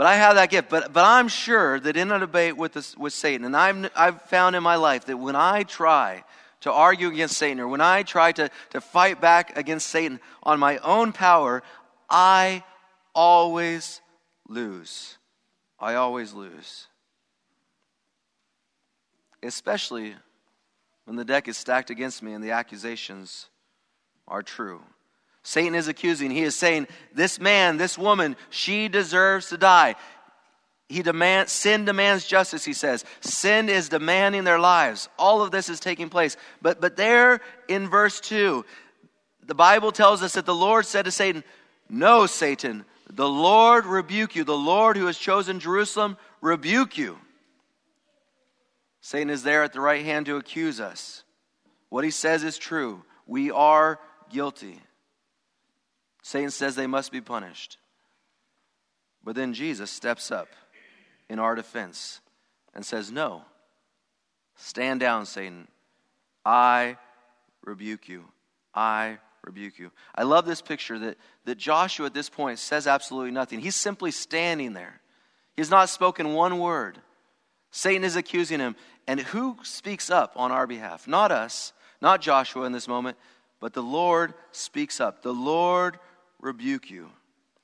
But 0.00 0.06
I 0.06 0.16
have 0.16 0.36
that 0.36 0.48
gift. 0.48 0.70
But, 0.70 0.94
but 0.94 1.04
I'm 1.04 1.28
sure 1.28 1.78
that 1.78 1.94
in 1.94 2.10
a 2.10 2.18
debate 2.18 2.56
with, 2.56 2.72
this, 2.72 2.96
with 2.96 3.12
Satan, 3.12 3.44
and 3.44 3.54
I've, 3.54 3.90
I've 3.94 4.22
found 4.22 4.56
in 4.56 4.62
my 4.62 4.76
life 4.76 5.04
that 5.04 5.18
when 5.18 5.36
I 5.36 5.62
try 5.62 6.24
to 6.62 6.72
argue 6.72 7.08
against 7.08 7.36
Satan 7.36 7.60
or 7.60 7.68
when 7.68 7.82
I 7.82 8.02
try 8.02 8.32
to, 8.32 8.50
to 8.70 8.80
fight 8.80 9.20
back 9.20 9.58
against 9.58 9.88
Satan 9.88 10.18
on 10.42 10.58
my 10.58 10.78
own 10.78 11.12
power, 11.12 11.62
I 12.08 12.64
always 13.14 14.00
lose. 14.48 15.18
I 15.78 15.96
always 15.96 16.32
lose. 16.32 16.86
Especially 19.42 20.14
when 21.04 21.16
the 21.16 21.26
deck 21.26 21.46
is 21.46 21.58
stacked 21.58 21.90
against 21.90 22.22
me 22.22 22.32
and 22.32 22.42
the 22.42 22.52
accusations 22.52 23.50
are 24.26 24.42
true. 24.42 24.80
Satan 25.42 25.74
is 25.74 25.88
accusing. 25.88 26.30
He 26.30 26.42
is 26.42 26.54
saying, 26.54 26.86
This 27.14 27.40
man, 27.40 27.76
this 27.76 27.96
woman, 27.96 28.36
she 28.50 28.88
deserves 28.88 29.48
to 29.48 29.56
die. 29.56 29.96
He 30.88 31.02
demands, 31.02 31.52
sin 31.52 31.84
demands 31.84 32.26
justice, 32.26 32.64
he 32.64 32.72
says. 32.72 33.04
Sin 33.20 33.68
is 33.68 33.88
demanding 33.88 34.42
their 34.42 34.58
lives. 34.58 35.08
All 35.16 35.40
of 35.40 35.52
this 35.52 35.68
is 35.68 35.78
taking 35.78 36.08
place. 36.08 36.36
But, 36.60 36.80
but 36.80 36.96
there 36.96 37.40
in 37.68 37.88
verse 37.88 38.20
2, 38.20 38.64
the 39.46 39.54
Bible 39.54 39.92
tells 39.92 40.20
us 40.22 40.32
that 40.32 40.46
the 40.46 40.54
Lord 40.54 40.84
said 40.84 41.04
to 41.04 41.12
Satan, 41.12 41.44
No, 41.88 42.26
Satan, 42.26 42.84
the 43.08 43.28
Lord 43.28 43.86
rebuke 43.86 44.34
you. 44.34 44.42
The 44.42 44.56
Lord 44.56 44.96
who 44.96 45.06
has 45.06 45.16
chosen 45.16 45.60
Jerusalem 45.60 46.16
rebuke 46.40 46.98
you. 46.98 47.18
Satan 49.00 49.30
is 49.30 49.44
there 49.44 49.62
at 49.62 49.72
the 49.72 49.80
right 49.80 50.04
hand 50.04 50.26
to 50.26 50.36
accuse 50.36 50.80
us. 50.80 51.22
What 51.88 52.04
he 52.04 52.10
says 52.10 52.44
is 52.44 52.58
true. 52.58 53.04
We 53.26 53.50
are 53.50 54.00
guilty. 54.28 54.80
Satan 56.22 56.50
says 56.50 56.74
they 56.74 56.86
must 56.86 57.12
be 57.12 57.20
punished. 57.20 57.78
But 59.22 59.34
then 59.34 59.54
Jesus 59.54 59.90
steps 59.90 60.30
up 60.30 60.48
in 61.28 61.38
our 61.38 61.54
defense 61.54 62.20
and 62.74 62.84
says, 62.84 63.10
No, 63.10 63.42
stand 64.56 65.00
down, 65.00 65.26
Satan. 65.26 65.68
I 66.44 66.96
rebuke 67.64 68.08
you. 68.08 68.24
I 68.74 69.18
rebuke 69.44 69.78
you. 69.78 69.90
I 70.14 70.22
love 70.22 70.46
this 70.46 70.62
picture 70.62 70.98
that, 70.98 71.18
that 71.44 71.58
Joshua 71.58 72.06
at 72.06 72.14
this 72.14 72.30
point 72.30 72.58
says 72.58 72.86
absolutely 72.86 73.30
nothing. 73.30 73.60
He's 73.60 73.76
simply 73.76 74.10
standing 74.10 74.72
there. 74.72 75.00
He's 75.56 75.70
not 75.70 75.88
spoken 75.88 76.32
one 76.32 76.58
word. 76.58 76.98
Satan 77.70 78.04
is 78.04 78.16
accusing 78.16 78.60
him. 78.60 78.76
And 79.06 79.20
who 79.20 79.56
speaks 79.62 80.10
up 80.10 80.32
on 80.36 80.52
our 80.52 80.66
behalf? 80.66 81.06
Not 81.06 81.32
us, 81.32 81.72
not 82.00 82.20
Joshua 82.20 82.64
in 82.64 82.72
this 82.72 82.88
moment, 82.88 83.16
but 83.60 83.72
the 83.72 83.82
Lord 83.82 84.34
speaks 84.52 85.00
up. 85.00 85.22
The 85.22 85.34
Lord 85.34 85.98
rebuke 86.40 86.90
you. 86.90 87.10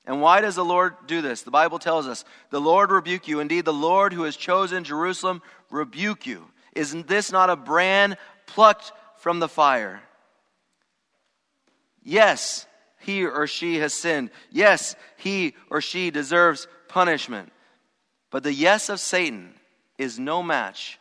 And 0.07 0.21
why 0.21 0.41
does 0.41 0.55
the 0.55 0.65
Lord 0.65 0.95
do 1.07 1.21
this? 1.21 1.43
The 1.43 1.51
Bible 1.51 1.81
tells 1.81 2.07
us, 2.07 2.25
the 2.51 2.61
Lord 2.61 2.91
rebuke 2.91 3.27
you. 3.27 3.41
Indeed, 3.41 3.65
the 3.65 3.73
Lord 3.73 4.13
who 4.13 4.23
has 4.23 4.37
chosen 4.37 4.85
Jerusalem 4.85 5.43
rebuke 5.71 6.27
you. 6.27 6.47
Isn't 6.75 7.09
this 7.09 7.33
not 7.33 7.51
a 7.51 7.57
brand 7.57 8.17
plucked 8.47 8.93
from 9.17 9.41
the 9.41 9.49
fire? 9.49 10.01
Yes, 12.05 12.67
he 13.01 13.25
or 13.25 13.49
she 13.49 13.79
has 13.79 13.93
sinned. 13.93 14.31
Yes, 14.51 14.95
he 15.17 15.55
or 15.71 15.81
she 15.81 16.11
deserves 16.11 16.69
punishment. 16.87 17.53
But 18.31 18.45
the 18.45 18.53
yes 18.53 18.89
of 18.89 19.01
Satan 19.01 19.55
is 19.99 20.19
no 20.19 20.43
match 20.43 21.01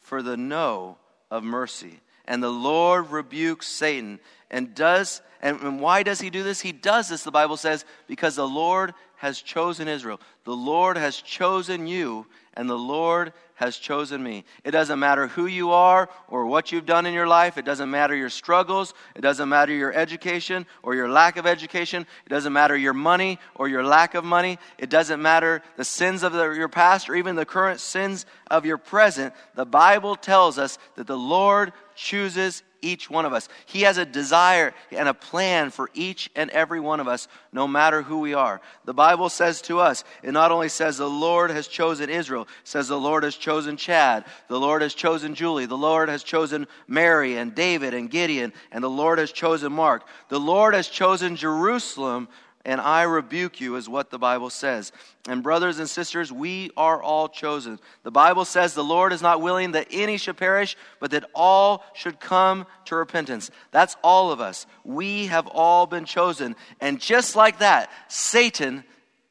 for 0.00 0.22
the 0.22 0.36
no 0.36 0.98
of 1.30 1.42
mercy. 1.42 2.00
And 2.26 2.42
the 2.42 2.50
Lord 2.50 3.10
rebukes 3.10 3.66
Satan 3.66 4.20
and 4.54 4.74
does 4.74 5.20
and, 5.44 5.78
why 5.78 6.02
does 6.02 6.22
he 6.22 6.30
do 6.30 6.42
this? 6.42 6.62
He 6.62 6.72
does 6.72 7.10
this, 7.10 7.22
the 7.22 7.30
Bible 7.30 7.58
says, 7.58 7.84
because 8.06 8.34
the 8.34 8.48
Lord 8.48 8.94
has 9.16 9.42
chosen 9.42 9.88
Israel. 9.88 10.18
The 10.44 10.56
Lord 10.56 10.96
has 10.96 11.16
chosen 11.16 11.86
you, 11.86 12.26
and 12.54 12.68
the 12.68 12.78
Lord 12.78 13.34
has 13.56 13.76
chosen 13.76 14.22
me. 14.22 14.46
It 14.64 14.70
doesn't 14.70 14.98
matter 14.98 15.26
who 15.26 15.44
you 15.44 15.72
are 15.72 16.08
or 16.28 16.46
what 16.46 16.72
you've 16.72 16.86
done 16.86 17.04
in 17.04 17.12
your 17.12 17.26
life. 17.26 17.58
It 17.58 17.66
doesn't 17.66 17.90
matter 17.90 18.16
your 18.16 18.30
struggles. 18.30 18.94
It 19.14 19.20
doesn't 19.20 19.50
matter 19.50 19.72
your 19.72 19.92
education 19.92 20.64
or 20.82 20.94
your 20.94 21.10
lack 21.10 21.36
of 21.36 21.46
education. 21.46 22.06
It 22.24 22.30
doesn't 22.30 22.52
matter 22.52 22.74
your 22.74 22.94
money 22.94 23.38
or 23.54 23.68
your 23.68 23.84
lack 23.84 24.14
of 24.14 24.24
money. 24.24 24.58
It 24.78 24.88
doesn't 24.88 25.20
matter 25.20 25.62
the 25.76 25.84
sins 25.84 26.22
of 26.22 26.32
the, 26.32 26.52
your 26.52 26.68
past 26.68 27.10
or 27.10 27.16
even 27.16 27.36
the 27.36 27.44
current 27.44 27.80
sins 27.80 28.24
of 28.50 28.64
your 28.64 28.78
present. 28.78 29.34
The 29.54 29.66
Bible 29.66 30.16
tells 30.16 30.58
us 30.58 30.78
that 30.96 31.06
the 31.06 31.18
Lord 31.18 31.72
chooses 31.94 32.62
each 32.84 33.08
one 33.10 33.24
of 33.24 33.32
us. 33.32 33.48
He 33.66 33.82
has 33.82 33.98
a 33.98 34.04
desire 34.04 34.74
and 34.92 35.08
a 35.08 35.14
plan 35.14 35.70
for 35.70 35.90
each 35.94 36.30
and 36.36 36.50
every 36.50 36.80
one 36.80 37.00
of 37.00 37.08
us, 37.08 37.26
no 37.52 37.66
matter 37.66 38.02
who 38.02 38.20
we 38.20 38.34
are. 38.34 38.60
The 38.84 38.94
Bible 38.94 39.28
says 39.28 39.62
to 39.62 39.80
us, 39.80 40.04
it 40.22 40.32
not 40.32 40.52
only 40.52 40.68
says 40.68 40.98
the 40.98 41.08
Lord 41.08 41.50
has 41.50 41.66
chosen 41.66 42.10
Israel, 42.10 42.46
says 42.62 42.88
the 42.88 43.00
Lord 43.00 43.24
has 43.24 43.36
chosen 43.36 43.76
Chad, 43.76 44.24
the 44.48 44.60
Lord 44.60 44.82
has 44.82 44.94
chosen 44.94 45.34
Julie, 45.34 45.66
the 45.66 45.76
Lord 45.76 46.08
has 46.08 46.22
chosen 46.22 46.66
Mary 46.86 47.36
and 47.36 47.54
David 47.54 47.94
and 47.94 48.10
Gideon, 48.10 48.52
and 48.70 48.84
the 48.84 48.90
Lord 48.90 49.18
has 49.18 49.32
chosen 49.32 49.72
Mark. 49.72 50.04
The 50.28 50.40
Lord 50.40 50.74
has 50.74 50.88
chosen 50.88 51.36
Jerusalem 51.36 52.28
and 52.64 52.80
I 52.80 53.02
rebuke 53.02 53.60
you, 53.60 53.76
is 53.76 53.88
what 53.88 54.10
the 54.10 54.18
Bible 54.18 54.48
says. 54.48 54.90
And, 55.28 55.42
brothers 55.42 55.78
and 55.78 55.88
sisters, 55.88 56.32
we 56.32 56.70
are 56.76 57.02
all 57.02 57.28
chosen. 57.28 57.78
The 58.04 58.10
Bible 58.10 58.44
says 58.44 58.72
the 58.72 58.82
Lord 58.82 59.12
is 59.12 59.20
not 59.20 59.42
willing 59.42 59.72
that 59.72 59.88
any 59.90 60.16
should 60.16 60.38
perish, 60.38 60.76
but 60.98 61.10
that 61.10 61.28
all 61.34 61.84
should 61.92 62.20
come 62.20 62.66
to 62.86 62.96
repentance. 62.96 63.50
That's 63.70 63.96
all 64.02 64.32
of 64.32 64.40
us. 64.40 64.66
We 64.82 65.26
have 65.26 65.46
all 65.46 65.86
been 65.86 66.06
chosen. 66.06 66.56
And 66.80 67.00
just 67.00 67.36
like 67.36 67.58
that, 67.58 67.90
Satan 68.08 68.84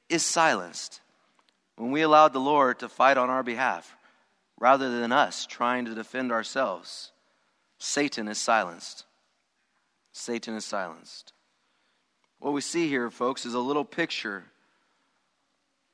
is 0.09 0.23
silenced 0.23 1.01
when 1.75 1.91
we 1.91 2.03
allowed 2.03 2.33
the 2.33 2.39
Lord 2.39 2.79
to 2.79 2.89
fight 2.89 3.17
on 3.17 3.31
our 3.31 3.43
behalf 3.43 3.95
rather 4.59 4.99
than 4.99 5.11
us 5.11 5.45
trying 5.47 5.85
to 5.85 5.95
defend 5.95 6.31
ourselves. 6.31 7.11
Satan 7.79 8.27
is 8.27 8.37
silenced. 8.37 9.05
Satan 10.13 10.55
is 10.55 10.65
silenced. 10.65 11.32
What 12.43 12.51
we 12.51 12.59
see 12.59 12.89
here, 12.89 13.09
folks, 13.09 13.45
is 13.45 13.53
a 13.53 13.59
little 13.59 13.85
picture 13.85 14.43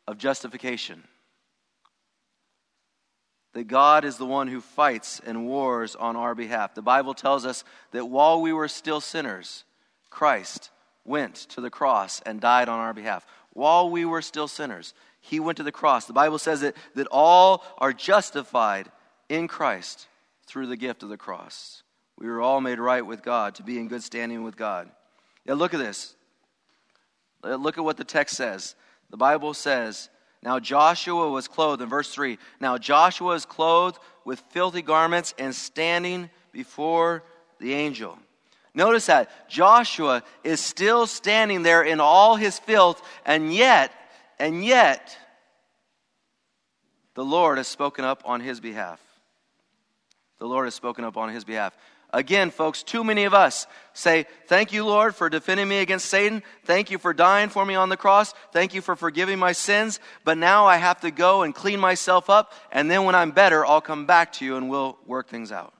of 0.08 0.18
justification. 0.18 1.03
That 3.53 3.68
God 3.68 4.03
is 4.03 4.18
the 4.18 4.25
one 4.25 4.48
who 4.48 4.60
fights 4.60 5.22
and 5.24 5.46
wars 5.46 5.96
on 5.96 6.15
our 6.15 6.34
behalf. 6.34 6.74
The 6.74 6.82
Bible 6.82 7.13
tells 7.13 7.46
us 7.46 7.63
that 7.91 8.06
while 8.06 8.41
we 8.41 8.51
were 8.51 8.68
still 8.68 9.00
sinners, 9.00 9.63
Christ 10.10 10.72
went 11.06 11.36
to 11.36 11.62
the 11.62 11.70
cross 11.70 12.20
and 12.25 12.41
died 12.41 12.68
on 12.68 12.79
our 12.79 12.96
behalf. 12.96 13.27
While 13.53 13.91
we 13.91 14.03
were 14.03 14.24
still 14.24 14.48
sinners, 14.48 14.96
he 15.22 15.39
went 15.39 15.58
to 15.58 15.63
the 15.63 15.72
cross. 15.72 16.06
The 16.06 16.13
Bible 16.13 16.39
says 16.39 16.62
that, 16.62 16.75
that 16.96 17.06
all 17.12 17.63
are 17.77 17.94
justified 17.94 18.89
in 19.29 19.48
Christ 19.48 20.08
through 20.48 20.65
the 20.65 20.77
gift 20.77 21.03
of 21.03 21.10
the 21.10 21.15
cross. 21.15 21.84
We 22.18 22.25
were 22.25 22.41
all 22.41 22.60
made 22.60 22.79
right 22.79 23.06
with 23.06 23.22
God 23.22 23.53
to 23.56 23.63
be 23.63 23.77
in 23.77 23.88
good 23.88 24.01
standing 24.01 24.41
with 24.41 24.58
God. 24.58 24.89
Now, 25.46 25.53
look 25.53 25.75
at 25.75 25.79
this. 25.79 26.15
Uh, 27.43 27.55
look 27.55 27.77
at 27.77 27.84
what 27.84 27.98
the 27.98 28.03
text 28.03 28.36
says. 28.36 28.75
The 29.10 29.17
Bible 29.17 29.53
says, 29.53 30.10
Now 30.43 30.60
Joshua 30.60 31.29
was 31.29 31.48
clothed, 31.48 31.81
in 31.81 31.89
verse 31.89 32.13
3, 32.13 32.38
now 32.60 32.77
Joshua 32.77 33.34
is 33.34 33.46
clothed 33.46 34.00
with 34.25 34.43
filthy 34.50 34.81
garments 34.81 35.34
and 35.38 35.53
standing 35.55 36.29
before 36.51 37.24
the 37.60 37.74
angel. 37.74 38.17
Notice 38.74 39.08
that 39.08 39.50
Joshua 39.50 40.24
is 40.43 40.60
still 40.60 41.08
standing 41.08 41.63
there 41.63 41.81
in 41.84 42.00
all 42.00 42.36
his 42.36 42.60
filth, 42.60 43.01
and 43.25 43.53
yet, 43.53 43.91
and 44.38 44.63
yet, 44.63 45.17
the 47.15 47.25
Lord 47.25 47.58
has 47.58 47.67
spoken 47.67 48.05
up 48.05 48.22
on 48.25 48.39
his 48.39 48.60
behalf. 48.60 49.01
The 50.38 50.46
Lord 50.46 50.67
has 50.67 50.75
spoken 50.75 51.03
up 51.03 51.17
on 51.17 51.29
his 51.29 51.43
behalf. 51.43 51.75
Again, 52.12 52.50
folks, 52.50 52.82
too 52.82 53.04
many 53.04 53.25
of 53.25 53.36
us 53.36 53.68
say, 53.94 54.25
Thank 54.48 54.74
you, 54.74 54.86
Lord, 54.86 55.16
for 55.16 55.30
defending 55.30 55.68
me 55.68 55.80
against 55.80 56.08
Satan. 56.08 56.42
Thank 56.63 56.89
you 56.89 56.98
for 56.98 57.13
dying 57.13 57.50
for 57.50 57.63
me 57.63 57.75
on 57.75 57.89
the 57.89 57.98
cross. 57.98 58.34
Thank 58.51 58.74
you 58.74 58.82
for 58.82 58.96
forgiving 58.96 59.38
my 59.38 59.51
sins. 59.51 60.00
But 60.24 60.38
now 60.38 60.66
I 60.66 60.78
have 60.78 61.01
to 61.01 61.12
go 61.12 61.44
and 61.44 61.54
clean 61.54 61.80
myself 61.80 62.30
up. 62.30 62.54
And 62.72 62.89
then 62.89 63.04
when 63.04 63.13
I'm 63.13 63.32
better, 63.32 63.63
I'll 63.66 63.82
come 63.82 64.08
back 64.08 64.34
to 64.34 64.46
you 64.46 64.56
and 64.58 64.70
we'll 64.70 64.98
work 65.06 65.28
things 65.30 65.51
out. 65.51 65.74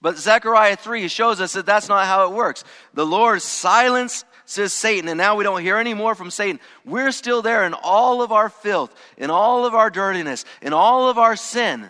But 0.00 0.16
Zechariah 0.16 0.76
3 0.76 1.08
shows 1.08 1.40
us 1.40 1.54
that 1.54 1.66
that's 1.66 1.88
not 1.88 2.06
how 2.06 2.26
it 2.26 2.32
works. 2.32 2.64
The 2.94 3.06
Lord 3.06 3.42
says 3.42 4.24
Satan, 4.72 5.08
and 5.08 5.18
now 5.18 5.36
we 5.36 5.44
don't 5.44 5.62
hear 5.62 5.76
any 5.78 5.94
more 5.94 6.14
from 6.14 6.30
Satan. 6.30 6.60
We're 6.84 7.12
still 7.12 7.42
there 7.42 7.66
in 7.66 7.74
all 7.74 8.22
of 8.22 8.30
our 8.30 8.48
filth, 8.48 8.94
in 9.18 9.30
all 9.30 9.66
of 9.66 9.74
our 9.74 9.90
dirtiness, 9.90 10.44
in 10.62 10.72
all 10.72 11.10
of 11.10 11.18
our 11.18 11.34
sin. 11.34 11.88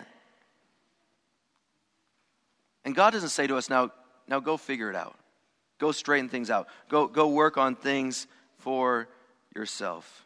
And 2.87 2.95
God 2.95 3.11
doesn't 3.11 3.31
say 3.31 3.47
to 3.47 3.57
us, 3.57 3.69
now, 3.69 3.91
now 4.29 4.39
go 4.39 4.55
figure 4.55 4.89
it 4.89 4.95
out. 4.95 5.13
Go 5.77 5.91
straighten 5.91 6.29
things 6.29 6.49
out. 6.49 6.69
Go, 6.87 7.07
go 7.07 7.27
work 7.27 7.57
on 7.57 7.75
things 7.75 8.27
for 8.59 9.09
yourself. 9.53 10.25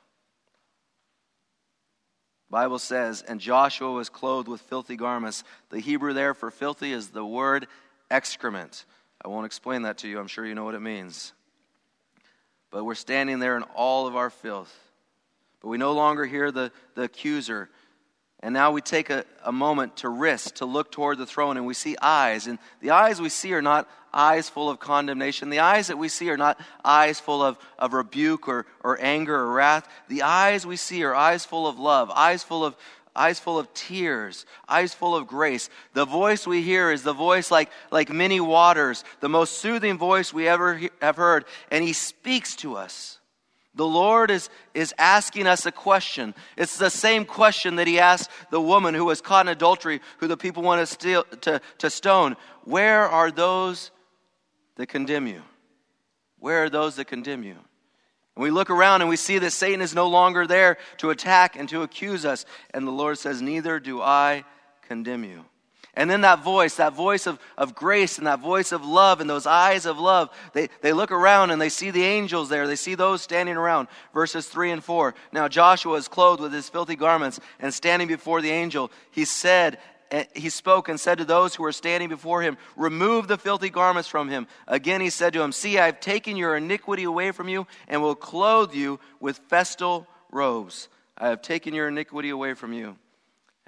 Bible 2.52 2.78
says, 2.78 3.24
and 3.24 3.40
Joshua 3.40 3.92
was 3.92 4.10
clothed 4.10 4.48
with 4.48 4.62
filthy 4.62 4.96
garments. 4.96 5.44
The 5.72 5.80
Hebrew 5.80 6.14
there 6.14 6.36
for 6.36 6.52
filthy 6.52 6.94
is 6.94 7.10
the 7.10 7.26
word 7.26 7.66
excrement. 8.12 8.86
I 9.26 9.30
won't 9.30 9.48
explain 9.48 9.82
that 9.82 9.98
to 9.98 10.08
you. 10.08 10.20
I'm 10.20 10.28
sure 10.28 10.46
you 10.46 10.54
know 10.54 10.64
what 10.64 10.76
it 10.76 10.82
means. 10.82 11.34
But 12.70 12.84
we're 12.84 12.94
standing 12.94 13.40
there 13.40 13.58
in 13.58 13.64
all 13.74 14.06
of 14.06 14.16
our 14.16 14.30
filth. 14.30 14.72
But 15.62 15.70
we 15.70 15.80
no 15.80 15.94
longer 15.94 16.28
hear 16.28 16.52
the, 16.52 16.72
the 16.94 17.02
accuser 17.06 17.72
and 18.44 18.54
now 18.54 18.72
we 18.72 18.82
take 18.82 19.10
a, 19.10 19.24
a 19.44 19.52
moment 19.52 19.98
to 19.98 20.10
risk, 20.10 20.56
to 20.56 20.66
look 20.66 20.92
toward 20.92 21.20
the 21.20 21.28
throne, 21.28 21.58
and 21.58 21.66
we 21.66 21.76
see 21.76 21.96
eyes. 22.02 22.48
And 22.48 22.58
the 22.82 22.90
eyes 22.90 23.22
we 23.22 23.30
see 23.30 23.54
are 23.54 23.62
not 23.62 23.88
eyes 24.12 24.50
full 24.50 24.70
of 24.70 24.80
condemnation. 24.80 25.52
The 25.52 25.60
eyes 25.60 25.88
that 25.88 25.98
we 25.98 26.10
see 26.10 26.30
are 26.32 26.38
not 26.38 26.60
eyes 26.84 27.20
full 27.20 27.44
of, 27.44 27.58
of 27.78 27.94
rebuke 27.94 28.48
or, 28.48 28.66
or 28.84 29.00
anger 29.00 29.36
or 29.36 29.54
wrath. 29.54 29.88
The 30.08 30.24
eyes 30.24 30.66
we 30.66 30.76
see 30.76 31.04
are 31.04 31.14
eyes 31.14 31.46
full 31.46 31.68
of 31.68 31.78
love, 31.78 32.10
eyes 32.10 32.44
full 32.44 32.66
of, 32.66 32.76
eyes 33.16 33.40
full 33.40 33.60
of 33.60 33.72
tears, 33.76 34.48
eyes 34.68 34.96
full 34.96 35.16
of 35.16 35.28
grace. 35.28 35.70
The 35.94 36.06
voice 36.06 36.48
we 36.48 36.64
hear 36.64 36.92
is 36.92 37.04
the 37.04 37.14
voice 37.14 37.52
like, 37.52 37.70
like 37.92 38.10
many 38.10 38.40
waters, 38.40 39.04
the 39.20 39.30
most 39.30 39.60
soothing 39.60 40.00
voice 40.00 40.34
we 40.34 40.48
ever 40.48 40.78
he- 40.78 40.90
have 41.00 41.16
heard. 41.16 41.46
And 41.70 41.84
he 41.84 41.94
speaks 41.94 42.56
to 42.58 42.76
us. 42.76 43.20
The 43.74 43.86
Lord 43.86 44.32
is, 44.32 44.50
is 44.74 44.94
asking 44.98 45.48
us 45.48 45.66
a 45.66 45.72
question. 45.72 46.36
It's 46.58 46.78
the 46.78 46.90
same 46.90 47.24
question 47.24 47.78
that 47.78 47.88
He 47.88 48.00
asked 48.00 48.30
the 48.50 48.62
woman 48.62 48.94
who 48.94 49.06
was 49.06 49.22
caught 49.22 49.46
in 49.46 49.52
adultery, 49.52 50.02
who 50.18 50.28
the 50.28 50.38
people 50.38 50.62
want 50.62 50.82
to, 50.82 50.86
steal, 50.86 51.24
to, 51.42 51.62
to 51.78 51.90
stone. 51.90 52.36
Where 52.66 53.08
are 53.08 53.32
those 53.32 53.92
that 54.76 54.88
condemn 54.88 55.28
you? 55.28 55.42
Where 56.40 56.66
are 56.66 56.70
those 56.70 56.96
that 56.98 57.06
condemn 57.06 57.44
you? 57.44 57.56
And 58.36 58.44
we 58.44 58.52
look 58.52 58.70
around 58.70 59.02
and 59.02 59.10
we 59.10 59.16
see 59.16 59.40
that 59.40 59.52
Satan 59.52 59.82
is 59.82 59.94
no 59.94 60.08
longer 60.08 60.48
there 60.48 60.78
to 60.98 61.10
attack 61.10 61.56
and 61.56 61.70
to 61.70 61.84
accuse 61.84 62.26
us. 62.26 62.46
And 62.74 62.86
the 62.86 62.92
Lord 62.92 63.18
says, 63.18 63.42
Neither 63.42 63.80
do 63.80 64.02
I 64.02 64.44
condemn 64.82 65.24
you. 65.24 65.46
And 65.94 66.10
then 66.10 66.22
that 66.22 66.42
voice, 66.42 66.76
that 66.76 66.94
voice 66.94 67.28
of, 67.28 67.38
of 67.58 67.76
grace 67.76 68.18
and 68.18 68.26
that 68.26 68.40
voice 68.40 68.72
of 68.72 68.86
love 68.86 69.20
and 69.20 69.30
those 69.30 69.46
eyes 69.46 69.86
of 69.86 70.00
love, 70.00 70.30
they, 70.54 70.70
they 70.82 70.94
look 70.94 71.12
around 71.12 71.52
and 71.52 71.62
they 71.62 71.68
see 71.68 71.92
the 71.92 72.04
angels 72.04 72.48
there. 72.48 72.66
They 72.66 72.78
see 72.78 72.96
those 72.96 73.22
standing 73.22 73.58
around. 73.58 73.90
Verses 74.14 74.48
3 74.48 74.72
and 74.72 74.84
4. 74.84 75.14
Now 75.34 75.50
Joshua 75.50 75.98
is 75.98 76.08
clothed 76.08 76.42
with 76.42 76.54
his 76.54 76.70
filthy 76.70 76.96
garments 76.96 77.42
and 77.60 77.74
standing 77.74 78.08
before 78.08 78.42
the 78.42 78.52
angel, 78.52 78.90
he 79.12 79.26
said, 79.26 79.80
eh, 80.12 80.24
he 80.34 80.50
spoke 80.50 80.88
and 80.88 80.98
said 80.98 81.18
to 81.18 81.26
those 81.26 81.56
who 81.56 81.64
were 81.64 81.74
standing 81.74 82.08
before 82.08 82.42
him, 82.42 82.58
Remove 82.78 83.28
the 83.28 83.38
filthy 83.38 83.70
garments 83.70 84.08
from 84.08 84.30
him. 84.30 84.48
Again 84.70 85.02
he 85.02 85.10
said 85.10 85.34
to 85.34 85.42
him, 85.42 85.52
See, 85.52 85.78
I 85.78 85.88
have 85.88 86.00
taken 86.00 86.38
your 86.38 86.56
iniquity 86.56 87.04
away 87.04 87.32
from 87.32 87.50
you 87.50 87.68
and 87.90 88.02
will 88.02 88.16
clothe 88.16 88.74
you 88.74 89.02
with 89.20 89.40
festal 89.50 90.08
robes. 90.32 90.88
I 91.18 91.28
have 91.28 91.42
taken 91.42 91.74
your 91.74 91.90
iniquity 91.90 92.30
away 92.30 92.54
from 92.54 92.72
you 92.72 92.96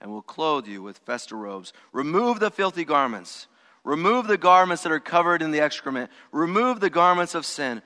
and 0.03 0.11
will 0.11 0.21
clothe 0.21 0.67
you 0.67 0.83
with 0.83 0.97
festal 0.99 1.39
robes. 1.39 1.71
Remove 1.93 2.41
the 2.41 2.51
filthy 2.51 2.83
garments. 2.83 3.47
Remove 3.85 4.27
the 4.27 4.37
garments 4.37 4.83
that 4.83 4.91
are 4.91 4.99
covered 4.99 5.41
in 5.41 5.51
the 5.51 5.61
excrement. 5.61 6.11
Remove 6.33 6.81
the 6.81 6.89
garments 6.89 7.33
of 7.35 7.45
sin 7.45 7.81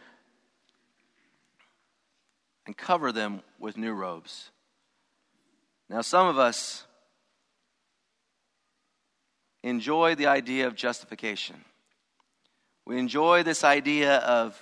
and 2.65 2.75
cover 2.75 3.11
them 3.11 3.41
with 3.59 3.77
new 3.77 3.93
robes. 3.93 4.49
Now, 5.89 6.01
some 6.01 6.27
of 6.27 6.39
us 6.39 6.85
enjoy 9.63 10.15
the 10.15 10.25
idea 10.25 10.65
of 10.65 10.75
justification. 10.75 11.63
We 12.85 12.97
enjoy 12.97 13.43
this 13.43 13.63
idea 13.63 14.17
of, 14.17 14.59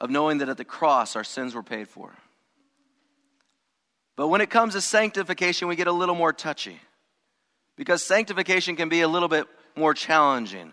of 0.00 0.10
knowing 0.10 0.38
that 0.38 0.48
at 0.48 0.56
the 0.56 0.64
cross 0.64 1.14
our 1.14 1.24
sins 1.24 1.54
were 1.54 1.62
paid 1.62 1.86
for. 1.86 2.12
But 4.16 4.28
when 4.28 4.40
it 4.40 4.50
comes 4.50 4.74
to 4.74 4.80
sanctification, 4.80 5.68
we 5.68 5.76
get 5.76 5.86
a 5.86 5.92
little 5.92 6.14
more 6.14 6.32
touchy 6.32 6.78
because 7.76 8.02
sanctification 8.02 8.76
can 8.76 8.88
be 8.88 9.00
a 9.00 9.08
little 9.08 9.28
bit 9.28 9.46
more 9.74 9.94
challenging. 9.94 10.72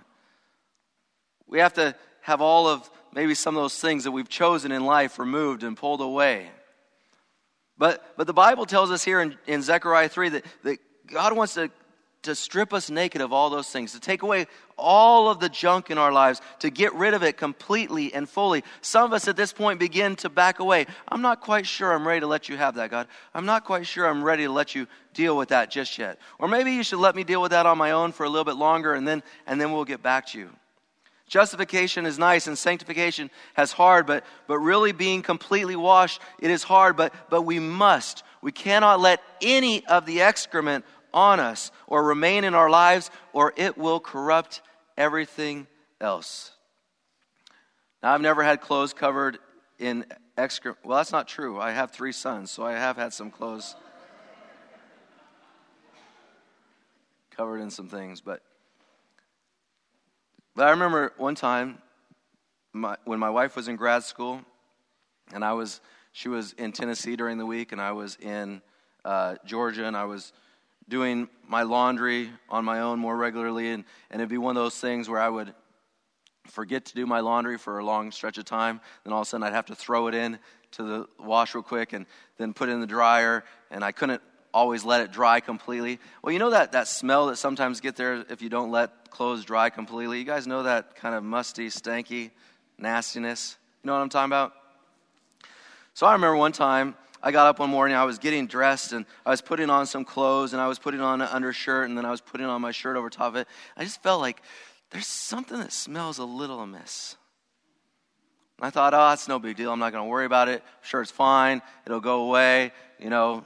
We 1.48 1.60
have 1.60 1.74
to 1.74 1.96
have 2.22 2.42
all 2.42 2.68
of 2.68 2.90
maybe 3.14 3.34
some 3.34 3.56
of 3.56 3.64
those 3.64 3.80
things 3.80 4.04
that 4.04 4.12
we've 4.12 4.30
chosen 4.30 4.72
in 4.72 4.86
life 4.86 5.18
removed 5.18 5.64
and 5.64 5.76
pulled 5.76 6.02
away. 6.02 6.50
But, 7.78 8.06
but 8.18 8.28
the 8.28 8.34
Bible 8.34 8.66
tells 8.66 8.92
us 8.92 9.04
here 9.04 9.22
in, 9.22 9.38
in 9.48 9.62
Zechariah 9.62 10.10
3 10.10 10.30
that, 10.30 10.46
that 10.64 10.80
God 11.08 11.36
wants 11.36 11.54
to 11.54 11.72
to 12.24 12.36
strip 12.36 12.74
us 12.74 12.90
naked 12.90 13.22
of 13.22 13.32
all 13.32 13.50
those 13.50 13.70
things, 13.70 13.94
to 13.94 14.00
take 14.00 14.24
away 14.24 14.48
all 14.78 15.30
of 15.30 15.40
the 15.40 15.50
junk 15.50 15.90
in 15.90 15.98
our 15.98 16.12
lives, 16.12 16.42
to 16.60 16.70
get 16.70 16.94
rid 16.94 17.14
of 17.14 17.24
it 17.24 17.38
completely 17.38 18.14
and 18.14 18.28
fully. 18.28 18.64
Some 18.82 19.06
of 19.06 19.14
us 19.14 19.28
at 19.28 19.38
this 19.38 19.54
point 19.54 19.80
begin 19.80 20.16
to 20.18 20.30
back 20.30 20.60
away. 20.60 20.86
I'm 21.08 21.22
not 21.22 21.42
quite 21.42 21.66
sure 21.66 21.94
I'm 21.94 22.08
ready 22.08 22.20
to 22.22 22.28
let 22.28 22.50
you 22.50 22.58
have 22.58 22.76
that, 22.76 22.92
God. 22.92 23.08
I'm 23.34 23.46
not 23.46 23.64
quite 23.64 23.88
sure 23.88 24.08
I'm 24.08 24.24
ready 24.24 24.44
to 24.44 24.52
let 24.52 24.76
you 24.76 24.88
deal 25.14 25.38
with 25.38 25.50
that 25.50 25.72
just 25.72 25.98
yet. 25.98 26.20
Or 26.40 26.48
maybe 26.48 26.74
you 26.74 26.84
should 26.84 27.00
let 27.00 27.16
me 27.16 27.24
deal 27.24 27.42
with 27.42 27.52
that 27.52 27.66
on 27.66 27.78
my 27.78 27.92
own 27.92 28.12
for 28.12 28.26
a 28.26 28.30
little 28.30 28.46
bit 28.46 28.56
longer 28.56 28.94
and 28.94 29.08
then 29.08 29.24
and 29.48 29.60
then 29.60 29.72
we'll 29.72 29.86
get 29.86 30.04
back 30.04 30.28
to 30.28 30.40
you. 30.40 30.50
Justification 31.30 32.08
is 32.08 32.18
nice 32.18 32.48
and 32.48 32.58
sanctification 32.58 33.30
has 33.54 33.72
hard, 33.72 34.08
but, 34.08 34.26
but 34.48 34.58
really 34.58 34.92
being 34.92 35.22
completely 35.22 35.76
washed, 35.76 36.20
it 36.40 36.50
is 36.50 36.64
hard, 36.64 36.98
but, 36.98 37.14
but 37.30 37.44
we 37.44 37.60
must. 37.60 38.24
We 38.42 38.52
cannot 38.52 39.00
let 39.00 39.22
any 39.42 39.86
of 39.86 40.08
the 40.08 40.22
excrement 40.22 40.86
on 41.14 41.40
us 41.40 41.72
or 41.88 42.04
remain 42.04 42.44
in 42.44 42.54
our 42.54 42.70
lives, 42.70 43.12
or 43.34 43.54
it 43.56 43.78
will 43.78 44.00
corrupt 44.00 44.62
everything 44.98 45.68
else. 46.02 46.52
Now, 48.02 48.14
I've 48.14 48.22
never 48.22 48.44
had 48.44 48.62
clothes 48.62 48.94
covered 48.94 49.40
in 49.78 50.06
excrement. 50.38 50.80
Well, 50.84 50.98
that's 50.98 51.12
not 51.12 51.28
true. 51.28 51.60
I 51.60 51.72
have 51.72 51.92
three 51.92 52.12
sons, 52.12 52.52
so 52.52 52.66
I 52.66 52.74
have 52.74 52.96
had 52.96 53.14
some 53.14 53.32
clothes 53.32 53.76
covered 57.32 57.60
in 57.60 57.70
some 57.70 57.88
things. 57.88 58.22
But, 58.22 58.42
but 60.56 60.68
I 60.68 60.72
remember 60.72 61.14
one 61.18 61.36
time 61.36 61.78
my, 62.74 62.98
when 63.06 63.20
my 63.20 63.30
wife 63.30 63.56
was 63.56 63.68
in 63.68 63.76
grad 63.76 64.04
school, 64.04 64.42
and 65.34 65.44
I 65.44 65.54
was, 65.54 65.82
she 66.12 66.30
was 66.30 66.54
in 66.54 66.72
Tennessee 66.72 67.16
during 67.16 67.38
the 67.38 67.46
week, 67.46 67.72
and 67.72 67.82
I 67.82 67.92
was 67.92 68.18
in 68.22 68.62
uh, 69.06 69.36
Georgia, 69.46 69.86
and 69.86 69.96
I 69.96 70.06
was 70.06 70.34
doing 70.90 71.30
my 71.48 71.62
laundry 71.62 72.30
on 72.50 72.66
my 72.66 72.82
own 72.82 73.00
more 73.00 73.16
regularly, 73.16 73.70
and, 73.70 73.86
and 74.12 74.22
it'd 74.22 74.30
be 74.30 74.38
one 74.38 74.58
of 74.58 74.64
those 74.64 74.78
things 74.78 75.08
where 75.08 75.20
I 75.20 75.30
would 75.30 75.54
forget 76.48 76.86
to 76.86 76.96
do 76.96 77.06
my 77.06 77.20
laundry 77.20 77.58
for 77.58 77.80
a 77.80 77.86
long 77.86 78.12
stretch 78.12 78.38
of 78.38 78.46
time. 78.46 78.82
Then 79.04 79.14
all 79.14 79.22
of 79.22 79.28
a 79.28 79.30
sudden, 79.30 79.44
I'd 79.44 79.54
have 79.54 79.68
to 79.68 79.76
throw 79.76 80.08
it 80.08 80.16
in 80.16 80.40
to 80.72 80.84
the 80.84 81.08
wash 81.20 81.56
real 81.56 81.64
quick 81.64 81.94
and 81.94 82.06
then 82.38 82.54
put 82.54 82.70
it 82.70 82.74
in 82.74 82.82
the 82.82 82.88
dryer, 82.88 83.44
and 83.72 83.84
I 83.84 83.92
couldn't 83.92 84.22
always 84.54 84.84
let 84.84 85.02
it 85.02 85.12
dry 85.12 85.40
completely. 85.40 86.00
Well, 86.24 86.34
you 86.34 86.40
know 86.40 86.50
that, 86.50 86.72
that 86.72 86.88
smell 86.88 87.28
that 87.28 87.38
sometimes 87.38 87.82
get 87.82 87.96
there 87.96 88.26
if 88.30 88.42
you 88.42 88.50
don't 88.50 88.72
let 88.72 89.12
clothes 89.12 89.46
dry 89.46 89.70
completely? 89.70 90.20
You 90.20 90.26
guys 90.26 90.48
know 90.48 90.64
that 90.64 90.96
kind 90.96 91.14
of 91.14 91.24
musty, 91.24 91.68
stanky 91.68 92.32
nastiness? 92.78 93.58
You 93.84 93.88
know 93.88 93.94
what 93.94 94.02
I'm 94.02 94.10
talking 94.10 94.30
about? 94.30 94.54
So 95.94 96.08
I 96.08 96.14
remember 96.14 96.38
one 96.38 96.52
time 96.52 96.96
I 97.22 97.32
got 97.32 97.48
up 97.48 97.60
one 97.60 97.70
morning, 97.70 97.98
I 97.98 98.06
was 98.06 98.18
getting 98.18 98.48
dressed, 98.48 98.94
and 98.94 99.06
I 99.26 99.30
was 99.30 99.42
putting 99.42 99.70
on 99.70 99.86
some 99.86 100.06
clothes, 100.06 100.54
and 100.54 100.62
I 100.62 100.68
was 100.68 100.80
putting 100.80 101.02
on 101.02 101.22
an 101.22 101.28
undershirt, 101.28 101.90
and 101.90 101.98
then 101.98 102.06
I 102.06 102.12
was 102.12 102.22
putting 102.22 102.46
on 102.46 102.62
my 102.62 102.72
shirt 102.72 102.96
over 102.96 103.10
top 103.10 103.30
of 103.30 103.36
it. 103.36 103.48
I 103.76 103.84
just 103.84 104.02
felt 104.02 104.22
like 104.22 104.42
there's 104.92 105.08
something 105.08 105.60
that 105.60 105.72
smells 105.72 106.18
a 106.18 106.26
little 106.26 106.62
amiss. 106.62 107.16
And 108.58 108.66
I 108.66 108.70
thought, 108.70 108.94
ah, 108.94 109.08
oh, 109.08 109.10
that's 109.12 109.28
no 109.28 109.40
big 109.40 109.56
deal. 109.56 109.72
I'm 109.72 109.80
not 109.80 109.92
going 109.92 110.04
to 110.04 110.10
worry 110.10 110.26
about 110.26 110.50
it. 110.50 110.62
I'm 110.62 110.88
sure 110.88 111.02
it's 111.02 111.12
fine. 111.12 111.62
It'll 111.86 112.02
go 112.02 112.24
away. 112.24 112.72
You 113.00 113.10
know, 113.10 113.44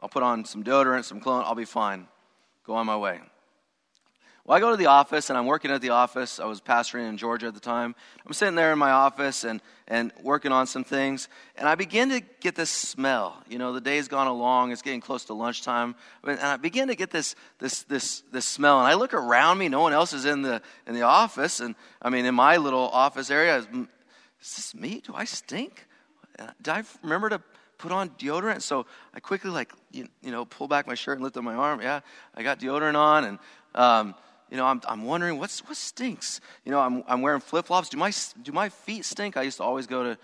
I'll 0.00 0.08
put 0.08 0.22
on 0.22 0.44
some 0.44 0.62
deodorant, 0.62 1.04
some 1.04 1.20
cologne. 1.20 1.44
I'll 1.44 1.54
be 1.54 1.64
fine. 1.64 2.06
Go 2.64 2.74
on 2.74 2.86
my 2.86 2.96
way. 2.96 3.20
Well, 4.44 4.56
I 4.56 4.60
go 4.60 4.72
to 4.72 4.76
the 4.76 4.86
office 4.86 5.30
and 5.30 5.38
I'm 5.38 5.46
working 5.46 5.70
at 5.70 5.80
the 5.80 5.90
office. 5.90 6.40
I 6.40 6.46
was 6.46 6.60
pastoring 6.60 7.08
in 7.08 7.16
Georgia 7.16 7.46
at 7.46 7.54
the 7.54 7.60
time. 7.60 7.94
I'm 8.26 8.32
sitting 8.32 8.56
there 8.56 8.72
in 8.72 8.78
my 8.78 8.90
office 8.90 9.44
and, 9.44 9.62
and 9.86 10.10
working 10.20 10.50
on 10.50 10.66
some 10.66 10.82
things. 10.82 11.28
And 11.56 11.68
I 11.68 11.76
begin 11.76 12.08
to 12.08 12.20
get 12.40 12.56
this 12.56 12.70
smell. 12.70 13.40
You 13.48 13.58
know, 13.58 13.72
the 13.72 13.80
day's 13.80 14.08
gone 14.08 14.26
along, 14.26 14.72
it's 14.72 14.82
getting 14.82 15.00
close 15.00 15.26
to 15.26 15.34
lunchtime. 15.34 15.94
And 16.24 16.40
I 16.40 16.56
begin 16.56 16.88
to 16.88 16.96
get 16.96 17.10
this, 17.10 17.36
this, 17.60 17.84
this, 17.84 18.24
this 18.32 18.44
smell. 18.44 18.80
And 18.80 18.88
I 18.88 18.94
look 18.94 19.14
around 19.14 19.58
me, 19.58 19.68
no 19.68 19.80
one 19.80 19.92
else 19.92 20.12
is 20.12 20.24
in 20.24 20.42
the, 20.42 20.60
in 20.88 20.94
the 20.94 21.02
office. 21.02 21.60
And 21.60 21.76
I 22.00 22.10
mean, 22.10 22.24
in 22.24 22.34
my 22.34 22.56
little 22.56 22.88
office 22.88 23.30
area, 23.30 23.58
is, 23.58 23.66
is 23.66 24.56
this 24.56 24.74
me? 24.74 25.02
Do 25.06 25.14
I 25.14 25.24
stink? 25.24 25.86
Did 26.60 26.74
I 26.74 26.82
remember 27.04 27.28
to 27.28 27.40
put 27.78 27.92
on 27.92 28.10
deodorant? 28.10 28.62
So 28.62 28.86
I 29.14 29.20
quickly, 29.20 29.52
like, 29.52 29.72
you, 29.92 30.08
you 30.20 30.32
know, 30.32 30.44
pull 30.46 30.66
back 30.66 30.88
my 30.88 30.96
shirt 30.96 31.18
and 31.18 31.22
lift 31.22 31.36
up 31.36 31.44
my 31.44 31.54
arm. 31.54 31.80
Yeah, 31.80 32.00
I 32.34 32.42
got 32.42 32.58
deodorant 32.58 32.96
on. 32.96 33.24
And, 33.24 33.38
um, 33.76 34.14
you 34.52 34.58
know, 34.58 34.66
I'm, 34.66 34.82
I'm 34.86 35.06
wondering 35.06 35.38
what's, 35.38 35.60
what 35.66 35.78
stinks. 35.78 36.38
You 36.66 36.72
know, 36.72 36.78
I'm, 36.78 37.02
I'm 37.08 37.22
wearing 37.22 37.40
flip 37.40 37.64
flops. 37.64 37.88
Do 37.88 37.96
my, 37.96 38.12
do 38.42 38.52
my 38.52 38.68
feet 38.68 39.06
stink? 39.06 39.38
I 39.38 39.42
used 39.44 39.56
to 39.56 39.62
always 39.62 39.86
go 39.86 40.02
to, 40.02 40.18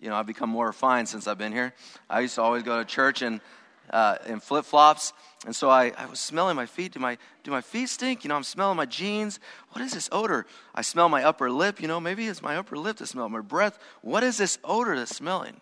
you 0.00 0.08
know, 0.08 0.16
I've 0.16 0.26
become 0.26 0.48
more 0.48 0.68
refined 0.68 1.06
since 1.06 1.26
I've 1.26 1.36
been 1.36 1.52
here. 1.52 1.74
I 2.08 2.20
used 2.20 2.34
to 2.36 2.42
always 2.42 2.62
go 2.62 2.78
to 2.78 2.86
church 2.86 3.20
in, 3.20 3.42
uh, 3.90 4.16
in 4.26 4.40
flip 4.40 4.64
flops. 4.64 5.12
And 5.44 5.54
so 5.54 5.68
I, 5.68 5.92
I 5.98 6.06
was 6.06 6.18
smelling 6.18 6.56
my 6.56 6.64
feet. 6.64 6.92
Do 6.92 6.98
my, 6.98 7.18
do 7.42 7.50
my 7.50 7.60
feet 7.60 7.90
stink? 7.90 8.24
You 8.24 8.28
know, 8.28 8.36
I'm 8.36 8.42
smelling 8.42 8.78
my 8.78 8.86
jeans. 8.86 9.38
What 9.72 9.84
is 9.84 9.92
this 9.92 10.08
odor? 10.10 10.46
I 10.74 10.80
smell 10.80 11.10
my 11.10 11.22
upper 11.22 11.50
lip. 11.50 11.78
You 11.78 11.86
know, 11.86 12.00
maybe 12.00 12.26
it's 12.26 12.40
my 12.40 12.56
upper 12.56 12.78
lip 12.78 12.96
that 12.96 13.06
smells, 13.08 13.30
my 13.30 13.42
breath. 13.42 13.78
What 14.00 14.22
is 14.24 14.38
this 14.38 14.58
odor 14.64 14.96
that's 14.96 15.14
smelling? 15.14 15.60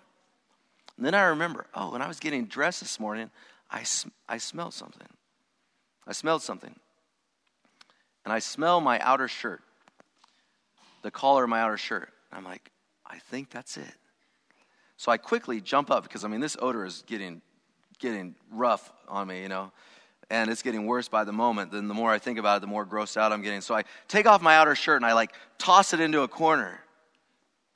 And 0.96 1.04
then 1.04 1.16
I 1.16 1.22
remember, 1.22 1.66
oh, 1.74 1.90
when 1.90 2.02
I 2.02 2.06
was 2.06 2.20
getting 2.20 2.44
dressed 2.44 2.82
this 2.82 3.00
morning, 3.00 3.32
I, 3.68 3.82
I 4.28 4.38
smelled 4.38 4.74
something. 4.74 5.08
I 6.06 6.12
smelled 6.12 6.42
something 6.42 6.76
and 8.24 8.32
I 8.32 8.38
smell 8.38 8.80
my 8.80 8.98
outer 9.00 9.28
shirt, 9.28 9.62
the 11.02 11.10
collar 11.10 11.44
of 11.44 11.50
my 11.50 11.60
outer 11.60 11.76
shirt. 11.76 12.10
I'm 12.32 12.44
like, 12.44 12.70
I 13.06 13.18
think 13.18 13.50
that's 13.50 13.76
it. 13.76 13.94
So 14.96 15.10
I 15.10 15.16
quickly 15.16 15.60
jump 15.60 15.90
up 15.90 16.04
because 16.04 16.24
I 16.24 16.28
mean 16.28 16.40
this 16.40 16.56
odor 16.60 16.84
is 16.84 17.02
getting 17.06 17.42
getting 17.98 18.34
rough 18.50 18.92
on 19.08 19.28
me, 19.28 19.42
you 19.42 19.48
know. 19.48 19.72
And 20.30 20.50
it's 20.50 20.62
getting 20.62 20.86
worse 20.86 21.08
by 21.08 21.24
the 21.24 21.32
moment. 21.32 21.72
Then 21.72 21.88
the 21.88 21.94
more 21.94 22.10
I 22.10 22.18
think 22.18 22.38
about 22.38 22.58
it, 22.58 22.60
the 22.60 22.66
more 22.66 22.86
grossed 22.86 23.16
out 23.16 23.32
I'm 23.32 23.42
getting. 23.42 23.60
So 23.60 23.74
I 23.74 23.84
take 24.08 24.26
off 24.26 24.40
my 24.40 24.56
outer 24.56 24.74
shirt 24.74 24.96
and 24.96 25.04
I 25.04 25.12
like 25.12 25.32
toss 25.58 25.92
it 25.92 26.00
into 26.00 26.22
a 26.22 26.28
corner. 26.28 26.80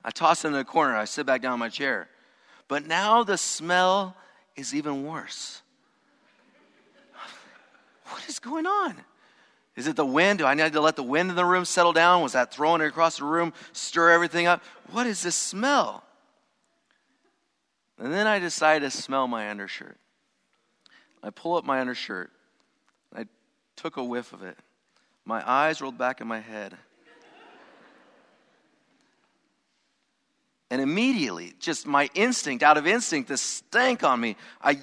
I 0.05 0.11
toss 0.11 0.45
it 0.45 0.49
into 0.49 0.61
a 0.61 0.65
corner. 0.65 0.97
I 0.97 1.05
sit 1.05 1.27
back 1.27 1.43
down 1.43 1.55
in 1.55 1.59
my 1.59 1.69
chair. 1.69 2.09
But 2.69 2.87
now 2.87 3.25
the 3.25 3.37
smell 3.37 4.17
is 4.57 4.75
even 4.75 5.05
worse. 5.05 5.63
What 8.09 8.29
is 8.29 8.39
going 8.39 8.67
on? 8.67 8.95
Is 9.77 9.87
it 9.87 9.95
the 9.95 10.07
wind? 10.07 10.39
Do 10.39 10.47
I 10.47 10.55
need 10.55 10.73
to 10.73 10.81
let 10.81 10.97
the 10.97 11.03
wind 11.03 11.29
in 11.29 11.37
the 11.37 11.45
room 11.45 11.67
settle 11.67 11.93
down? 11.93 12.23
Was 12.23 12.33
that 12.33 12.53
throwing 12.53 12.81
it 12.81 12.87
across 12.87 13.19
the 13.19 13.25
room, 13.25 13.53
stir 13.73 14.11
everything 14.11 14.47
up? 14.47 14.63
What 14.91 15.07
is 15.07 15.23
this 15.23 15.37
smell? 15.37 16.03
And 17.99 18.13
then 18.13 18.27
I 18.27 18.39
decide 18.39 18.81
to 18.81 18.91
smell 18.91 19.29
my 19.29 19.51
undershirt. 19.51 19.99
I 21.23 21.31
pull 21.31 21.57
up 21.57 21.65
my 21.65 21.81
undershirt. 21.81 22.31
I 23.15 23.27
took 23.77 23.97
a 23.99 24.05
whiff 24.05 24.33
of 24.33 24.43
it. 24.43 24.57
My 25.25 25.49
eyes 25.49 25.81
rolled 25.81 25.99
back 25.99 26.21
in 26.21 26.27
my 26.27 26.41
head. 26.41 26.75
And 30.71 30.81
immediately, 30.81 31.55
just 31.61 31.87
my 31.87 32.11
instinct, 32.15 32.65
out 32.65 32.77
of 32.77 32.87
instinct, 32.87 33.29
this 33.29 33.41
stank 33.41 34.03
on 34.03 34.21
me. 34.21 34.37
I 34.61 34.79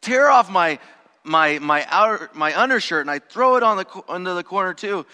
tear 0.00 0.28
off 0.28 0.50
my 0.50 0.78
my, 1.24 1.58
my, 1.58 1.86
outer, 1.88 2.30
my 2.34 2.58
undershirt 2.58 3.00
and 3.00 3.10
I 3.10 3.18
throw 3.18 3.56
it 3.56 3.62
on 3.62 3.78
the, 3.78 4.14
into 4.14 4.34
the 4.34 4.44
corner 4.44 4.74
too. 4.74 5.06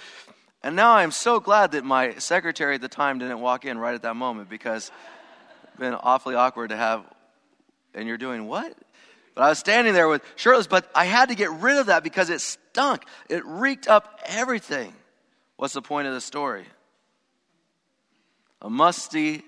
And 0.62 0.76
now 0.76 0.92
I'm 0.92 1.12
so 1.12 1.40
glad 1.40 1.72
that 1.72 1.84
my 1.84 2.16
secretary 2.18 2.74
at 2.74 2.80
the 2.80 2.88
time 2.88 3.18
didn't 3.18 3.40
walk 3.40 3.64
in 3.64 3.78
right 3.78 3.94
at 3.94 4.02
that 4.02 4.16
moment 4.16 4.50
because 4.50 4.90
it's 5.64 5.76
been 5.78 5.94
awfully 5.94 6.34
awkward 6.34 6.70
to 6.70 6.76
have, 6.76 7.04
and 7.94 8.06
you're 8.06 8.18
doing 8.18 8.46
what? 8.46 8.76
But 9.34 9.44
I 9.44 9.48
was 9.48 9.58
standing 9.58 9.94
there 9.94 10.08
with 10.08 10.22
shirtless, 10.36 10.66
but 10.66 10.90
I 10.94 11.06
had 11.06 11.30
to 11.30 11.34
get 11.34 11.50
rid 11.50 11.78
of 11.78 11.86
that 11.86 12.02
because 12.02 12.28
it 12.28 12.40
stunk. 12.40 13.04
It 13.30 13.44
reeked 13.46 13.88
up 13.88 14.20
everything. 14.26 14.92
What's 15.56 15.72
the 15.72 15.82
point 15.82 16.08
of 16.08 16.14
the 16.14 16.20
story? 16.20 16.64
A 18.60 18.68
musty, 18.68 19.42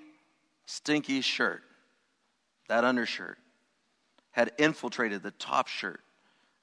stinky 0.65 1.21
shirt, 1.21 1.63
that 2.69 2.85
undershirt, 2.85 3.39
had 4.31 4.53
infiltrated 4.57 5.23
the 5.23 5.33
top 5.33 5.69
shirt. 5.69 6.01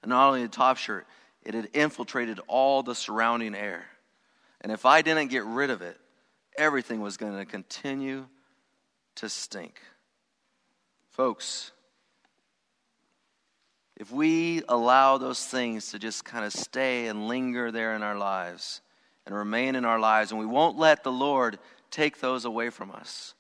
And 0.02 0.10
not 0.10 0.28
only 0.28 0.44
the 0.44 0.50
top 0.50 0.78
shirt, 0.78 1.06
it 1.44 1.54
had 1.54 1.70
infiltrated 1.74 2.40
all 2.48 2.84
the 2.84 2.96
surrounding 2.96 3.56
air. 3.56 3.86
And 4.62 4.72
if 4.72 4.86
I 4.86 5.02
didn't 5.02 5.30
get 5.30 5.46
rid 5.46 5.70
of 5.70 5.82
it, 5.82 5.98
everything 6.58 7.02
was 7.02 7.18
going 7.18 7.38
to 7.38 7.46
continue 7.46 8.28
to 9.16 9.30
stink. 9.30 9.80
Folks, 11.12 11.72
if 13.98 14.12
we 14.12 14.62
allow 14.70 15.18
those 15.18 15.46
things 15.46 15.92
to 15.92 16.00
just 16.00 16.24
kind 16.24 16.46
of 16.46 16.54
stay 16.54 17.08
and 17.08 17.28
linger 17.28 17.72
there 17.72 17.96
in 17.96 18.04
our 18.04 18.18
lives 18.18 18.82
and 19.26 19.36
remain 19.36 19.76
in 19.76 19.84
our 19.84 20.00
lives, 20.00 20.32
and 20.32 20.40
we 20.40 20.46
won't 20.46 20.78
let 20.78 21.04
the 21.04 21.12
Lord 21.12 21.60
take 21.92 22.20
those 22.20 22.46
away 22.46 22.70
from 22.70 22.92
us, 22.92 23.34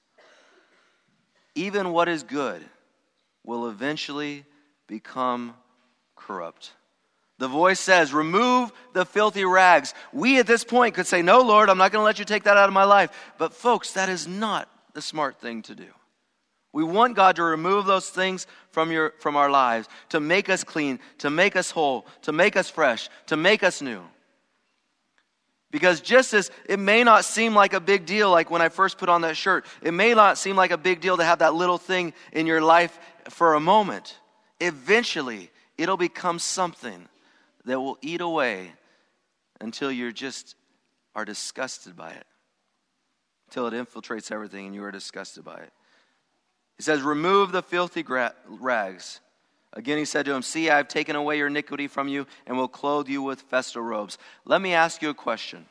even 1.56 1.91
what 1.91 2.10
is 2.10 2.24
good 2.24 2.63
will 3.45 3.69
eventually 3.69 4.45
become 4.88 5.54
corrupt. 6.20 6.74
The 7.40 7.48
voice 7.48 7.80
says, 7.80 8.14
Remove 8.14 8.72
the 8.94 9.06
filthy 9.06 9.46
rags. 9.46 9.94
We 10.14 10.40
at 10.40 10.48
this 10.48 10.64
point 10.64 10.96
could 10.96 11.08
say, 11.08 11.22
No, 11.22 11.42
Lord, 11.42 11.70
I'm 11.70 11.78
not 11.78 11.92
going 11.92 12.02
to 12.02 12.06
let 12.06 12.20
you 12.20 12.26
take 12.26 12.44
that 12.44 12.58
out 12.58 12.68
of 12.68 12.74
my 12.74 12.84
life. 12.84 13.12
But, 13.38 13.54
folks, 13.54 13.94
that 13.94 14.10
is 14.10 14.28
not 14.28 14.70
the 14.94 15.02
smart 15.02 15.40
thing 15.40 15.62
to 15.64 15.76
do. 15.76 15.88
We 16.72 16.84
want 16.84 17.16
God 17.16 17.38
to 17.38 17.44
remove 17.44 17.86
those 17.86 18.10
things 18.10 18.46
from, 18.72 18.92
your, 18.92 19.14
from 19.20 19.36
our 19.36 19.50
lives, 19.50 19.88
to 20.10 20.20
make 20.20 20.50
us 20.50 20.64
clean, 20.64 21.00
to 21.20 21.30
make 21.30 21.56
us 21.56 21.72
whole, 21.72 22.06
to 22.24 22.32
make 22.32 22.56
us 22.56 22.70
fresh, 22.70 23.10
to 23.28 23.38
make 23.38 23.64
us 23.64 23.82
new. 23.82 24.04
Because 25.72 26.02
just 26.02 26.34
as 26.34 26.52
it 26.68 26.80
may 26.80 27.04
not 27.04 27.26
seem 27.26 27.56
like 27.56 27.74
a 27.74 27.80
big 27.80 28.06
deal, 28.06 28.30
like 28.32 28.52
when 28.52 28.62
I 28.62 28.70
first 28.70 28.98
put 28.98 29.10
on 29.10 29.22
that 29.22 29.38
shirt, 29.38 29.66
it 29.82 29.94
may 29.94 30.14
not 30.14 30.38
seem 30.38 30.56
like 30.56 30.72
a 30.72 30.78
big 30.78 31.00
deal 31.00 31.18
to 31.18 31.24
have 31.24 31.40
that 31.40 31.54
little 31.54 31.78
thing 31.78 32.14
in 32.34 32.48
your 32.48 32.62
life 32.62 33.00
for 33.30 33.54
a 33.54 33.60
moment. 33.60 34.18
Eventually, 34.60 35.52
it'll 35.80 35.98
become 35.98 36.39
something 36.39 37.08
that 37.65 37.80
will 37.80 37.98
eat 38.02 38.22
away 38.22 38.74
until 39.62 39.92
you're 39.92 40.12
just 40.12 40.56
are 41.15 41.26
disgusted 41.26 41.96
by 41.96 42.12
it. 42.12 42.26
Until 43.48 43.68
it 43.68 43.74
infiltrates 43.74 44.32
everything 44.32 44.68
and 44.68 44.76
you 44.76 44.84
are 44.84 44.92
disgusted 44.92 45.44
by 45.44 45.56
it. 45.58 45.72
He 46.78 46.84
says, 46.84 47.02
Remove 47.02 47.52
the 47.52 47.63
filthy 47.63 48.04
gra- 48.04 48.36
rags. 48.46 49.22
Again, 49.74 49.98
he 49.98 50.06
said 50.06 50.26
to 50.26 50.34
him, 50.34 50.42
See, 50.42 50.70
I 50.70 50.78
have 50.78 50.88
taken 50.88 51.15
away 51.15 51.38
your 51.38 51.48
iniquity 51.48 51.88
from 51.88 52.08
you 52.08 52.28
and 52.46 52.58
will 52.58 52.68
clothe 52.68 53.08
you 53.08 53.22
with 53.22 53.42
festal 53.42 53.82
robes. 53.82 54.18
Let 54.46 54.62
me 54.62 54.74
ask 54.74 55.02
you 55.02 55.10
a 55.10 55.13
question. 55.13 55.65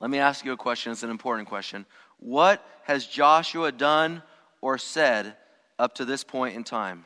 Let 0.00 0.10
me 0.10 0.18
ask 0.18 0.44
you 0.44 0.52
a 0.52 0.56
question. 0.56 0.92
It's 0.92 1.02
an 1.02 1.10
important 1.10 1.48
question. 1.48 1.86
What 2.18 2.64
has 2.84 3.06
Joshua 3.06 3.70
done 3.70 4.22
or 4.60 4.78
said 4.78 5.36
up 5.78 5.94
to 5.96 6.04
this 6.04 6.24
point 6.24 6.56
in 6.56 6.64
time? 6.64 7.04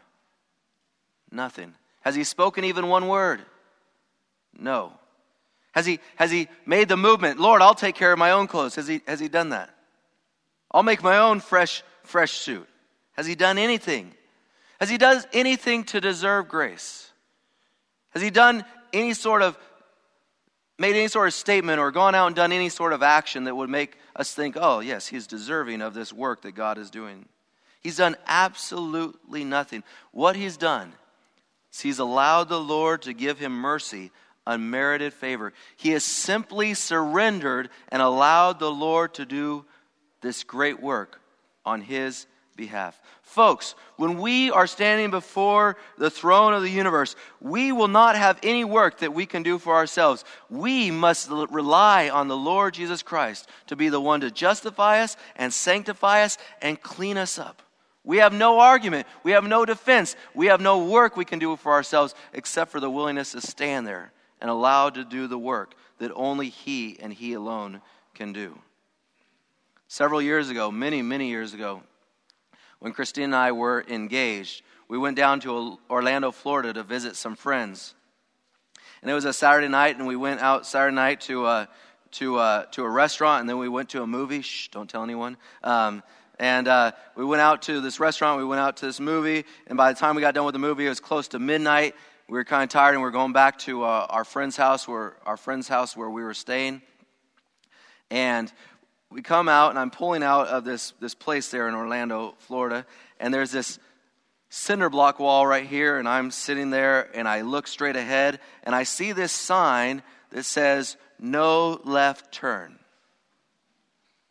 Nothing. 1.30 1.74
Has 2.08 2.14
he 2.14 2.24
spoken 2.24 2.64
even 2.64 2.88
one 2.88 3.06
word? 3.06 3.42
No. 4.58 4.94
Has 5.72 5.84
he, 5.84 6.00
has 6.16 6.30
he 6.30 6.48
made 6.64 6.88
the 6.88 6.96
movement, 6.96 7.38
Lord, 7.38 7.60
I'll 7.60 7.74
take 7.74 7.96
care 7.96 8.14
of 8.14 8.18
my 8.18 8.30
own 8.30 8.46
clothes? 8.46 8.76
Has 8.76 8.88
he, 8.88 9.02
has 9.06 9.20
he 9.20 9.28
done 9.28 9.50
that? 9.50 9.68
I'll 10.70 10.82
make 10.82 11.02
my 11.02 11.18
own 11.18 11.40
fresh, 11.40 11.82
fresh 12.04 12.32
suit. 12.32 12.66
Has 13.12 13.26
he 13.26 13.34
done 13.34 13.58
anything? 13.58 14.14
Has 14.80 14.88
he 14.88 14.96
done 14.96 15.22
anything 15.34 15.84
to 15.84 16.00
deserve 16.00 16.48
grace? 16.48 17.10
Has 18.12 18.22
he 18.22 18.30
done 18.30 18.64
any 18.94 19.12
sort 19.12 19.42
of, 19.42 19.58
made 20.78 20.96
any 20.96 21.08
sort 21.08 21.28
of 21.28 21.34
statement 21.34 21.78
or 21.78 21.90
gone 21.90 22.14
out 22.14 22.28
and 22.28 22.34
done 22.34 22.52
any 22.52 22.70
sort 22.70 22.94
of 22.94 23.02
action 23.02 23.44
that 23.44 23.54
would 23.54 23.68
make 23.68 23.98
us 24.16 24.32
think, 24.32 24.56
oh, 24.58 24.80
yes, 24.80 25.06
he's 25.06 25.26
deserving 25.26 25.82
of 25.82 25.92
this 25.92 26.10
work 26.10 26.40
that 26.40 26.52
God 26.52 26.78
is 26.78 26.88
doing? 26.88 27.26
He's 27.82 27.98
done 27.98 28.16
absolutely 28.26 29.44
nothing. 29.44 29.84
What 30.10 30.36
he's 30.36 30.56
done 30.56 30.94
is 31.78 31.82
he's 31.82 31.98
allowed 32.00 32.48
the 32.48 32.60
Lord 32.60 33.02
to 33.02 33.12
give 33.12 33.38
him 33.38 33.52
mercy 33.52 34.10
unmerited 34.46 35.12
favor. 35.12 35.52
He 35.76 35.90
has 35.90 36.02
simply 36.02 36.74
surrendered 36.74 37.68
and 37.90 38.02
allowed 38.02 38.58
the 38.58 38.70
Lord 38.70 39.14
to 39.14 39.26
do 39.26 39.64
this 40.22 40.42
great 40.42 40.82
work 40.82 41.20
on 41.64 41.82
his 41.82 42.26
behalf. 42.56 43.00
Folks, 43.22 43.76
when 43.96 44.18
we 44.18 44.50
are 44.50 44.66
standing 44.66 45.10
before 45.10 45.76
the 45.98 46.10
throne 46.10 46.54
of 46.54 46.62
the 46.62 46.70
universe, 46.70 47.14
we 47.40 47.70
will 47.70 47.88
not 47.88 48.16
have 48.16 48.40
any 48.42 48.64
work 48.64 48.98
that 48.98 49.14
we 49.14 49.26
can 49.26 49.44
do 49.44 49.58
for 49.58 49.74
ourselves. 49.74 50.24
We 50.50 50.90
must 50.90 51.30
rely 51.30 52.08
on 52.08 52.26
the 52.26 52.36
Lord 52.36 52.74
Jesus 52.74 53.02
Christ 53.02 53.48
to 53.68 53.76
be 53.76 53.90
the 53.90 54.00
one 54.00 54.22
to 54.22 54.30
justify 54.30 55.02
us 55.02 55.16
and 55.36 55.52
sanctify 55.52 56.22
us 56.22 56.38
and 56.60 56.82
clean 56.82 57.16
us 57.18 57.38
up. 57.38 57.62
We 58.08 58.16
have 58.16 58.32
no 58.32 58.58
argument. 58.58 59.06
We 59.22 59.32
have 59.32 59.44
no 59.44 59.66
defense. 59.66 60.16
We 60.32 60.46
have 60.46 60.62
no 60.62 60.82
work 60.82 61.14
we 61.14 61.26
can 61.26 61.38
do 61.38 61.54
for 61.56 61.72
ourselves 61.72 62.14
except 62.32 62.72
for 62.72 62.80
the 62.80 62.88
willingness 62.88 63.32
to 63.32 63.42
stand 63.42 63.86
there 63.86 64.12
and 64.40 64.48
allowed 64.48 64.94
to 64.94 65.04
do 65.04 65.26
the 65.26 65.38
work 65.38 65.74
that 65.98 66.10
only 66.14 66.48
He 66.48 66.96
and 67.00 67.12
He 67.12 67.34
alone 67.34 67.82
can 68.14 68.32
do. 68.32 68.58
Several 69.88 70.22
years 70.22 70.48
ago, 70.48 70.70
many, 70.70 71.02
many 71.02 71.28
years 71.28 71.52
ago, 71.52 71.82
when 72.78 72.94
Christine 72.94 73.24
and 73.24 73.36
I 73.36 73.52
were 73.52 73.84
engaged, 73.86 74.62
we 74.88 74.96
went 74.96 75.18
down 75.18 75.40
to 75.40 75.78
Orlando, 75.90 76.30
Florida 76.30 76.72
to 76.72 76.84
visit 76.84 77.14
some 77.14 77.36
friends. 77.36 77.94
And 79.02 79.10
it 79.10 79.14
was 79.14 79.26
a 79.26 79.34
Saturday 79.34 79.68
night, 79.68 79.98
and 79.98 80.06
we 80.06 80.16
went 80.16 80.40
out 80.40 80.64
Saturday 80.64 80.94
night 80.94 81.20
to, 81.22 81.44
uh, 81.44 81.66
to, 82.12 82.38
uh, 82.38 82.64
to 82.70 82.84
a 82.84 82.88
restaurant, 82.88 83.40
and 83.40 83.50
then 83.50 83.58
we 83.58 83.68
went 83.68 83.90
to 83.90 84.02
a 84.02 84.06
movie. 84.06 84.40
Shh, 84.40 84.68
don't 84.68 84.88
tell 84.88 85.02
anyone. 85.02 85.36
Um, 85.62 86.02
and 86.38 86.68
uh, 86.68 86.92
we 87.16 87.24
went 87.24 87.40
out 87.40 87.62
to 87.62 87.80
this 87.80 88.00
restaurant, 88.00 88.38
we 88.38 88.44
went 88.44 88.60
out 88.60 88.76
to 88.78 88.86
this 88.86 89.00
movie, 89.00 89.44
and 89.66 89.76
by 89.76 89.92
the 89.92 89.98
time 89.98 90.14
we 90.14 90.22
got 90.22 90.34
done 90.34 90.44
with 90.44 90.52
the 90.54 90.58
movie, 90.58 90.86
it 90.86 90.88
was 90.88 91.00
close 91.00 91.28
to 91.28 91.38
midnight. 91.38 91.94
We 92.28 92.34
were 92.34 92.44
kind 92.44 92.62
of 92.62 92.68
tired 92.68 92.92
and 92.92 93.02
we 93.02 93.08
are 93.08 93.12
going 93.12 93.32
back 93.32 93.58
to 93.60 93.84
uh, 93.84 94.06
our 94.10 94.24
friend's 94.24 94.56
house 94.56 94.86
where 94.86 95.16
our 95.24 95.36
friend's 95.36 95.66
house 95.66 95.96
where 95.96 96.10
we 96.10 96.22
were 96.22 96.34
staying. 96.34 96.82
And 98.10 98.52
we 99.10 99.22
come 99.22 99.48
out 99.48 99.70
and 99.70 99.78
i'm 99.78 99.90
pulling 99.90 100.22
out 100.22 100.48
of 100.48 100.64
this, 100.64 100.92
this 101.00 101.14
place 101.14 101.50
there 101.50 101.68
in 101.68 101.74
orlando 101.74 102.34
florida 102.38 102.84
and 103.20 103.32
there's 103.32 103.50
this 103.50 103.78
cinder 104.50 104.90
block 104.90 105.18
wall 105.18 105.46
right 105.46 105.66
here 105.66 105.98
and 105.98 106.08
i'm 106.08 106.30
sitting 106.30 106.70
there 106.70 107.08
and 107.14 107.28
i 107.28 107.42
look 107.42 107.66
straight 107.66 107.96
ahead 107.96 108.38
and 108.64 108.74
i 108.74 108.82
see 108.82 109.12
this 109.12 109.32
sign 109.32 110.02
that 110.30 110.44
says 110.44 110.96
no 111.18 111.80
left 111.84 112.32
turn 112.32 112.77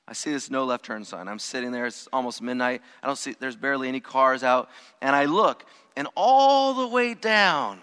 I 0.08 0.14
see 0.14 0.32
this 0.32 0.50
no 0.50 0.64
left 0.64 0.86
turn 0.86 1.04
sign. 1.04 1.28
I'm 1.28 1.40
sitting 1.40 1.72
there. 1.72 1.86
It's 1.86 2.08
almost 2.14 2.42
midnight. 2.42 2.82
I 3.04 3.08
don't 3.08 3.18
see, 3.18 3.36
there's 3.40 3.58
barely 3.58 3.88
any 3.90 4.00
cars 4.00 4.44
out. 4.44 4.70
And 5.02 5.16
I 5.16 5.26
look, 5.26 5.66
and 5.96 6.08
all 6.16 6.74
the 6.74 6.88
way 6.88 7.14
down 7.14 7.80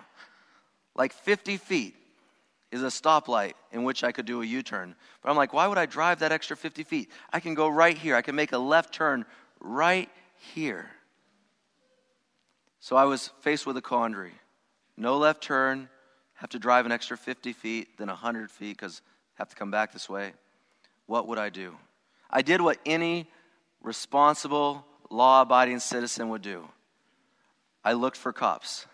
like 0.95 1.13
50 1.13 1.57
feet 1.59 1.95
is 2.73 2.83
a 2.83 2.87
stoplight 2.87 3.53
in 3.73 3.85
which 3.85 4.03
I 4.03 4.11
could 4.11 4.27
do 4.27 4.43
a 4.43 4.45
U 4.45 4.63
turn. 4.63 4.95
But 5.23 5.31
I'm 5.31 5.37
like, 5.37 5.53
why 5.53 5.67
would 5.67 5.79
I 5.79 5.87
drive 5.87 6.21
that 6.21 6.33
extra 6.33 6.57
50 6.57 6.83
feet? 6.85 7.11
I 7.33 7.41
can 7.41 7.55
go 7.55 7.69
right 7.69 7.97
here. 7.97 8.17
I 8.17 8.23
can 8.23 8.35
make 8.35 8.53
a 8.53 8.59
left 8.59 8.95
turn 8.95 9.25
right 9.61 10.09
here. 10.55 10.91
So 12.81 12.97
I 12.97 13.05
was 13.05 13.31
faced 13.41 13.67
with 13.67 13.77
a 13.77 13.83
quandary. 13.83 14.33
No 14.97 15.19
left 15.19 15.43
turn, 15.43 15.89
have 16.35 16.51
to 16.51 16.59
drive 16.59 16.87
an 16.87 16.93
extra 16.93 17.17
50 17.17 17.53
feet, 17.53 17.99
then 17.99 18.09
100 18.09 18.51
feet 18.51 18.77
because 18.77 19.03
have 19.35 19.49
to 19.49 19.57
come 19.57 19.71
back 19.71 19.93
this 19.93 20.09
way. 20.09 20.33
What 21.07 21.27
would 21.29 21.39
I 21.39 21.51
do? 21.51 21.77
I 22.35 22.42
did 22.42 22.61
what 22.61 22.79
any 22.85 23.31
responsible, 23.81 24.85
law 25.09 25.42
abiding 25.42 25.79
citizen 25.79 26.29
would 26.31 26.42
do 26.42 26.68
I 27.85 27.92
looked 27.92 28.16
for 28.16 28.33
cops. 28.33 28.87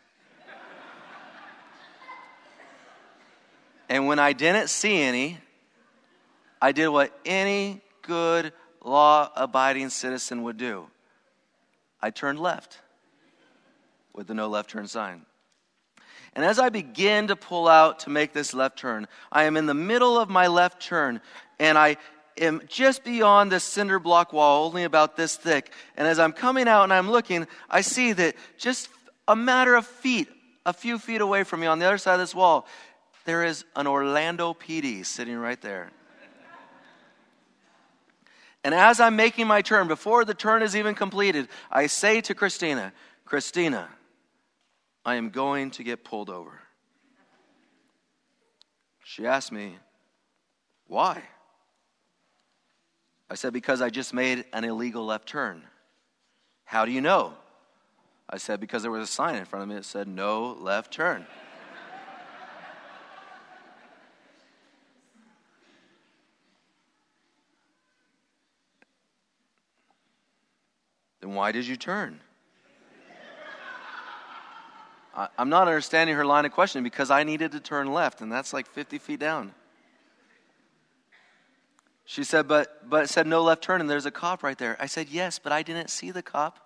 And 3.88 4.06
when 4.06 4.18
I 4.18 4.32
didn't 4.32 4.68
see 4.68 5.00
any, 5.00 5.38
I 6.60 6.72
did 6.72 6.88
what 6.88 7.18
any 7.24 7.80
good 8.02 8.52
law 8.84 9.30
abiding 9.34 9.88
citizen 9.88 10.42
would 10.42 10.56
do 10.56 10.86
I 12.02 12.10
turned 12.10 12.40
left 12.40 12.78
with 14.12 14.26
the 14.26 14.34
no 14.34 14.48
left 14.48 14.70
turn 14.70 14.86
sign. 14.86 15.24
And 16.34 16.44
as 16.44 16.58
I 16.58 16.68
begin 16.68 17.28
to 17.28 17.36
pull 17.36 17.68
out 17.68 18.00
to 18.00 18.10
make 18.10 18.32
this 18.32 18.54
left 18.54 18.78
turn, 18.78 19.08
I 19.32 19.44
am 19.44 19.56
in 19.56 19.66
the 19.66 19.74
middle 19.74 20.18
of 20.18 20.28
my 20.28 20.46
left 20.46 20.80
turn 20.82 21.20
and 21.58 21.76
I 21.76 21.96
am 22.40 22.62
just 22.66 23.04
beyond 23.04 23.52
this 23.52 23.64
cinder 23.64 23.98
block 23.98 24.32
wall, 24.32 24.66
only 24.66 24.84
about 24.84 25.16
this 25.16 25.36
thick. 25.36 25.72
And 25.96 26.08
as 26.08 26.18
I'm 26.18 26.32
coming 26.32 26.66
out 26.66 26.84
and 26.84 26.92
I'm 26.92 27.10
looking, 27.10 27.46
I 27.68 27.82
see 27.82 28.12
that 28.14 28.34
just 28.58 28.88
a 29.28 29.36
matter 29.36 29.74
of 29.74 29.86
feet 29.86 30.28
a 30.66 30.72
few 30.72 30.98
feet 30.98 31.20
away 31.20 31.44
from 31.44 31.60
me 31.60 31.66
on 31.66 31.78
the 31.78 31.86
other 31.86 31.98
side 31.98 32.14
of 32.14 32.20
this 32.20 32.34
wall, 32.34 32.66
there 33.24 33.44
is 33.44 33.64
an 33.76 33.86
Orlando 33.86 34.54
PD 34.54 35.04
sitting 35.04 35.36
right 35.36 35.60
there. 35.60 35.90
And 38.62 38.74
as 38.74 39.00
I'm 39.00 39.16
making 39.16 39.46
my 39.46 39.62
turn, 39.62 39.88
before 39.88 40.24
the 40.24 40.34
turn 40.34 40.62
is 40.62 40.76
even 40.76 40.94
completed, 40.94 41.48
I 41.70 41.86
say 41.86 42.20
to 42.22 42.34
Christina, 42.34 42.92
Christina, 43.24 43.88
I 45.04 45.14
am 45.14 45.30
going 45.30 45.70
to 45.72 45.82
get 45.82 46.04
pulled 46.04 46.28
over. 46.28 46.60
She 49.02 49.26
asked 49.26 49.50
me, 49.50 49.78
Why? 50.86 51.22
I 53.30 53.34
said, 53.34 53.52
Because 53.52 53.80
I 53.80 53.90
just 53.90 54.12
made 54.12 54.44
an 54.52 54.64
illegal 54.64 55.06
left 55.06 55.28
turn. 55.28 55.62
How 56.64 56.84
do 56.84 56.90
you 56.90 57.00
know? 57.00 57.34
I 58.28 58.38
said, 58.38 58.60
Because 58.60 58.82
there 58.82 58.90
was 58.90 59.08
a 59.08 59.12
sign 59.12 59.36
in 59.36 59.44
front 59.44 59.62
of 59.62 59.68
me 59.68 59.76
that 59.76 59.84
said, 59.84 60.08
No 60.08 60.56
left 60.60 60.92
turn. 60.92 61.26
then 71.20 71.34
why 71.34 71.52
did 71.52 71.66
you 71.66 71.76
turn? 71.76 72.18
I'm 75.36 75.50
not 75.50 75.68
understanding 75.68 76.16
her 76.16 76.24
line 76.24 76.46
of 76.46 76.52
questioning 76.52 76.82
because 76.82 77.10
I 77.10 77.24
needed 77.24 77.52
to 77.52 77.60
turn 77.60 77.92
left, 77.92 78.22
and 78.22 78.32
that's 78.32 78.52
like 78.52 78.66
50 78.66 78.98
feet 78.98 79.20
down. 79.20 79.52
She 82.10 82.24
said, 82.24 82.48
but, 82.48 82.90
but 82.90 83.08
said 83.08 83.28
no 83.28 83.40
left 83.40 83.62
turn, 83.62 83.80
and 83.80 83.88
there's 83.88 84.04
a 84.04 84.10
cop 84.10 84.42
right 84.42 84.58
there. 84.58 84.76
I 84.80 84.86
said, 84.86 85.06
yes, 85.10 85.38
but 85.38 85.52
I 85.52 85.62
didn't 85.62 85.90
see 85.90 86.10
the 86.10 86.22
cop. 86.22 86.58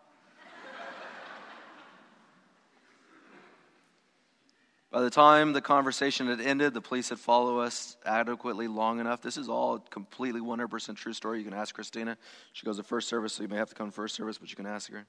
By 4.90 5.02
the 5.02 5.11
time 5.11 5.52
the 5.52 5.61
conversation 5.61 6.28
had 6.28 6.40
ended, 6.40 6.72
the 6.72 6.80
police 6.80 7.11
had 7.11 7.18
followed 7.18 7.61
us 7.61 7.98
adequately 8.07 8.68
long 8.68 9.00
enough. 9.00 9.20
This 9.20 9.37
is 9.37 9.50
all 9.50 9.80
completely 9.80 10.40
100% 10.40 10.96
true 10.96 11.12
story. 11.12 11.40
You 11.40 11.44
can 11.44 11.52
ask 11.52 11.74
Christina. 11.74 12.16
She 12.54 12.64
goes 12.64 12.78
to 12.78 12.83
first 12.83 13.11
service, 13.11 13.35
so 13.35 13.42
you 13.42 13.48
may 13.50 13.57
have 13.57 13.68
to 13.68 13.74
come 13.74 13.90
to 13.90 13.94
first 13.94 14.14
service, 14.14 14.38
but 14.38 14.48
you 14.48 14.57
can 14.57 14.64
ask 14.64 14.90
her. 14.90 15.04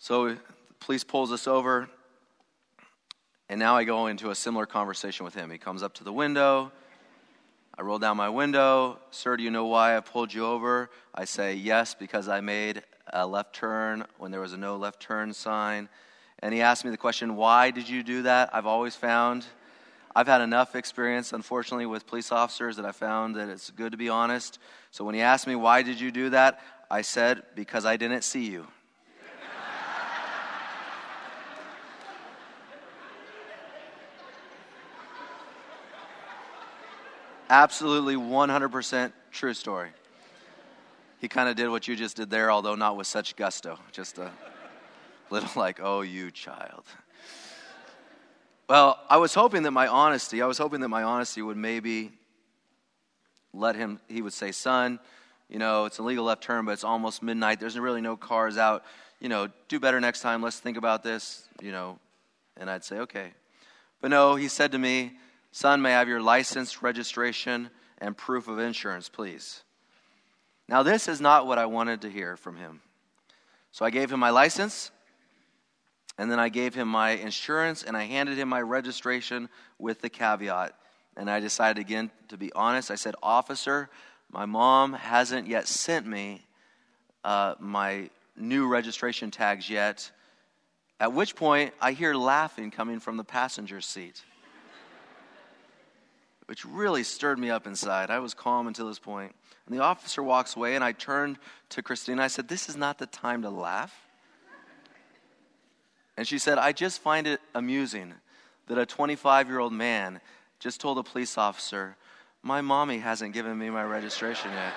So 0.00 0.30
the 0.30 0.40
police 0.80 1.04
pulls 1.04 1.30
us 1.30 1.46
over, 1.46 1.88
and 3.48 3.60
now 3.60 3.76
I 3.76 3.84
go 3.84 4.08
into 4.08 4.30
a 4.30 4.34
similar 4.34 4.66
conversation 4.66 5.24
with 5.24 5.36
him. 5.36 5.48
He 5.48 5.58
comes 5.58 5.84
up 5.84 5.94
to 5.94 6.02
the 6.02 6.12
window. 6.12 6.72
I 7.78 7.82
roll 7.82 7.98
down 7.98 8.18
my 8.18 8.28
window. 8.28 8.98
Sir, 9.10 9.36
do 9.36 9.42
you 9.42 9.50
know 9.50 9.64
why 9.64 9.96
I 9.96 10.00
pulled 10.00 10.34
you 10.34 10.44
over? 10.44 10.90
I 11.14 11.24
say, 11.24 11.54
Yes, 11.54 11.94
because 11.94 12.28
I 12.28 12.40
made 12.40 12.82
a 13.12 13.26
left 13.26 13.54
turn 13.54 14.04
when 14.18 14.30
there 14.30 14.40
was 14.40 14.52
a 14.52 14.58
no 14.58 14.76
left 14.76 15.00
turn 15.00 15.32
sign. 15.32 15.88
And 16.40 16.52
he 16.52 16.60
asked 16.60 16.84
me 16.84 16.90
the 16.90 16.98
question, 16.98 17.34
Why 17.34 17.70
did 17.70 17.88
you 17.88 18.02
do 18.02 18.22
that? 18.22 18.50
I've 18.54 18.66
always 18.66 18.94
found, 18.94 19.46
I've 20.14 20.26
had 20.26 20.42
enough 20.42 20.76
experience, 20.76 21.32
unfortunately, 21.32 21.86
with 21.86 22.06
police 22.06 22.30
officers 22.30 22.76
that 22.76 22.84
I 22.84 22.92
found 22.92 23.36
that 23.36 23.48
it's 23.48 23.70
good 23.70 23.92
to 23.92 23.98
be 23.98 24.10
honest. 24.10 24.58
So 24.90 25.04
when 25.04 25.14
he 25.14 25.22
asked 25.22 25.46
me, 25.46 25.54
Why 25.54 25.82
did 25.82 25.98
you 25.98 26.10
do 26.10 26.28
that? 26.30 26.60
I 26.90 27.00
said, 27.00 27.42
Because 27.54 27.86
I 27.86 27.96
didn't 27.96 28.22
see 28.22 28.44
you. 28.44 28.66
Absolutely 37.52 38.16
100% 38.16 39.12
true 39.30 39.52
story. 39.52 39.90
He 41.20 41.28
kind 41.28 41.50
of 41.50 41.54
did 41.54 41.68
what 41.68 41.86
you 41.86 41.94
just 41.94 42.16
did 42.16 42.30
there, 42.30 42.50
although 42.50 42.76
not 42.76 42.96
with 42.96 43.06
such 43.06 43.36
gusto. 43.36 43.78
Just 43.92 44.16
a 44.16 44.30
little 45.28 45.50
like, 45.60 45.78
oh, 45.82 46.00
you 46.00 46.30
child. 46.30 46.84
Well, 48.70 48.98
I 49.06 49.18
was 49.18 49.34
hoping 49.34 49.64
that 49.64 49.70
my 49.70 49.86
honesty, 49.86 50.40
I 50.40 50.46
was 50.46 50.56
hoping 50.56 50.80
that 50.80 50.88
my 50.88 51.02
honesty 51.02 51.42
would 51.42 51.58
maybe 51.58 52.12
let 53.52 53.76
him, 53.76 54.00
he 54.08 54.22
would 54.22 54.32
say, 54.32 54.50
son, 54.50 54.98
you 55.50 55.58
know, 55.58 55.84
it's 55.84 55.98
a 55.98 56.02
legal 56.02 56.24
left 56.24 56.42
turn, 56.42 56.64
but 56.64 56.70
it's 56.70 56.84
almost 56.84 57.22
midnight. 57.22 57.60
There's 57.60 57.78
really 57.78 58.00
no 58.00 58.16
cars 58.16 58.56
out. 58.56 58.82
You 59.20 59.28
know, 59.28 59.48
do 59.68 59.78
better 59.78 60.00
next 60.00 60.22
time. 60.22 60.42
Let's 60.42 60.58
think 60.58 60.78
about 60.78 61.02
this, 61.02 61.46
you 61.60 61.70
know. 61.70 61.98
And 62.56 62.70
I'd 62.70 62.82
say, 62.82 63.00
okay. 63.00 63.34
But 64.00 64.10
no, 64.10 64.36
he 64.36 64.48
said 64.48 64.72
to 64.72 64.78
me, 64.78 65.12
Son, 65.54 65.82
may 65.82 65.90
I 65.94 65.98
have 65.98 66.08
your 66.08 66.22
license, 66.22 66.82
registration, 66.82 67.68
and 67.98 68.16
proof 68.16 68.48
of 68.48 68.58
insurance, 68.58 69.10
please? 69.10 69.62
Now, 70.66 70.82
this 70.82 71.08
is 71.08 71.20
not 71.20 71.46
what 71.46 71.58
I 71.58 71.66
wanted 71.66 72.00
to 72.02 72.10
hear 72.10 72.38
from 72.38 72.56
him. 72.56 72.80
So 73.70 73.84
I 73.84 73.90
gave 73.90 74.10
him 74.10 74.18
my 74.18 74.30
license, 74.30 74.90
and 76.16 76.30
then 76.30 76.38
I 76.38 76.48
gave 76.48 76.74
him 76.74 76.88
my 76.88 77.10
insurance, 77.10 77.82
and 77.82 77.94
I 77.94 78.04
handed 78.04 78.38
him 78.38 78.48
my 78.48 78.62
registration 78.62 79.50
with 79.78 80.00
the 80.00 80.08
caveat. 80.08 80.74
And 81.18 81.30
I 81.30 81.40
decided 81.40 81.78
again 81.78 82.10
to 82.28 82.38
be 82.38 82.50
honest. 82.54 82.90
I 82.90 82.94
said, 82.94 83.14
Officer, 83.22 83.90
my 84.30 84.46
mom 84.46 84.94
hasn't 84.94 85.48
yet 85.48 85.68
sent 85.68 86.06
me 86.06 86.46
uh, 87.24 87.56
my 87.60 88.08
new 88.34 88.66
registration 88.66 89.30
tags 89.30 89.68
yet. 89.68 90.10
At 90.98 91.12
which 91.12 91.36
point, 91.36 91.74
I 91.78 91.92
hear 91.92 92.14
laughing 92.14 92.70
coming 92.70 93.00
from 93.00 93.18
the 93.18 93.24
passenger 93.24 93.82
seat 93.82 94.22
which 96.46 96.64
really 96.64 97.02
stirred 97.02 97.38
me 97.38 97.50
up 97.50 97.66
inside. 97.66 98.10
I 98.10 98.18
was 98.18 98.34
calm 98.34 98.66
until 98.66 98.88
this 98.88 98.98
point. 98.98 99.34
And 99.66 99.74
the 99.74 99.82
officer 99.82 100.22
walks 100.22 100.56
away, 100.56 100.74
and 100.74 100.82
I 100.82 100.92
turned 100.92 101.38
to 101.70 101.82
Christina. 101.82 102.22
I 102.22 102.26
said, 102.26 102.48
This 102.48 102.68
is 102.68 102.76
not 102.76 102.98
the 102.98 103.06
time 103.06 103.42
to 103.42 103.50
laugh. 103.50 103.94
And 106.16 106.26
she 106.26 106.38
said, 106.38 106.58
I 106.58 106.72
just 106.72 107.00
find 107.00 107.26
it 107.26 107.40
amusing 107.54 108.14
that 108.66 108.78
a 108.78 108.86
25 108.86 109.48
year 109.48 109.58
old 109.58 109.72
man 109.72 110.20
just 110.58 110.80
told 110.80 110.98
a 110.98 111.02
police 111.02 111.38
officer, 111.38 111.96
My 112.42 112.60
mommy 112.60 112.98
hasn't 112.98 113.34
given 113.34 113.58
me 113.58 113.70
my 113.70 113.84
registration 113.84 114.50
yet. 114.50 114.72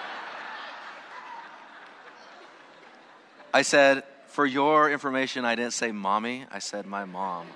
I 3.54 3.62
said, 3.64 4.04
For 4.28 4.46
your 4.46 4.92
information, 4.92 5.46
I 5.46 5.56
didn't 5.56 5.74
say 5.74 5.92
mommy. 5.92 6.46
I 6.52 6.60
said, 6.60 6.86
My 6.86 7.06
mom 7.06 7.48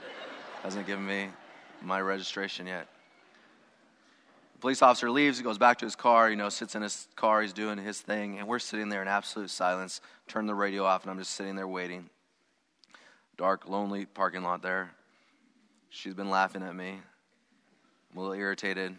hasn't 0.64 0.88
given 0.88 1.06
me 1.06 1.30
my 1.82 2.02
registration 2.02 2.68
yet. 2.68 2.88
Police 4.60 4.82
officer 4.82 5.10
leaves, 5.10 5.38
he 5.38 5.44
goes 5.44 5.58
back 5.58 5.78
to 5.80 5.86
his 5.86 5.96
car, 5.96 6.30
you 6.30 6.36
know, 6.36 6.50
sits 6.50 6.76
in 6.76 6.82
his 6.82 7.08
car, 7.16 7.42
he's 7.42 7.54
doing 7.54 7.78
his 7.78 8.02
thing, 8.02 8.40
and 8.40 8.48
we're 8.48 8.60
sitting 8.60 8.90
there 8.90 9.02
in 9.02 9.08
absolute 9.08 9.50
silence. 9.50 10.02
Turn 10.28 10.48
the 10.48 10.56
radio 10.56 10.84
off, 10.84 11.04
and 11.04 11.12
I'm 11.12 11.18
just 11.18 11.32
sitting 11.32 11.56
there 11.56 11.68
waiting. 11.68 12.10
Dark, 13.38 13.70
lonely 13.70 14.06
parking 14.06 14.44
lot 14.44 14.62
there. 14.62 14.92
She's 15.90 16.14
been 16.14 16.30
laughing 16.30 16.62
at 16.62 16.76
me. 16.76 17.00
I'm 18.12 18.18
a 18.18 18.20
little 18.20 18.36
irritated. 18.36 18.98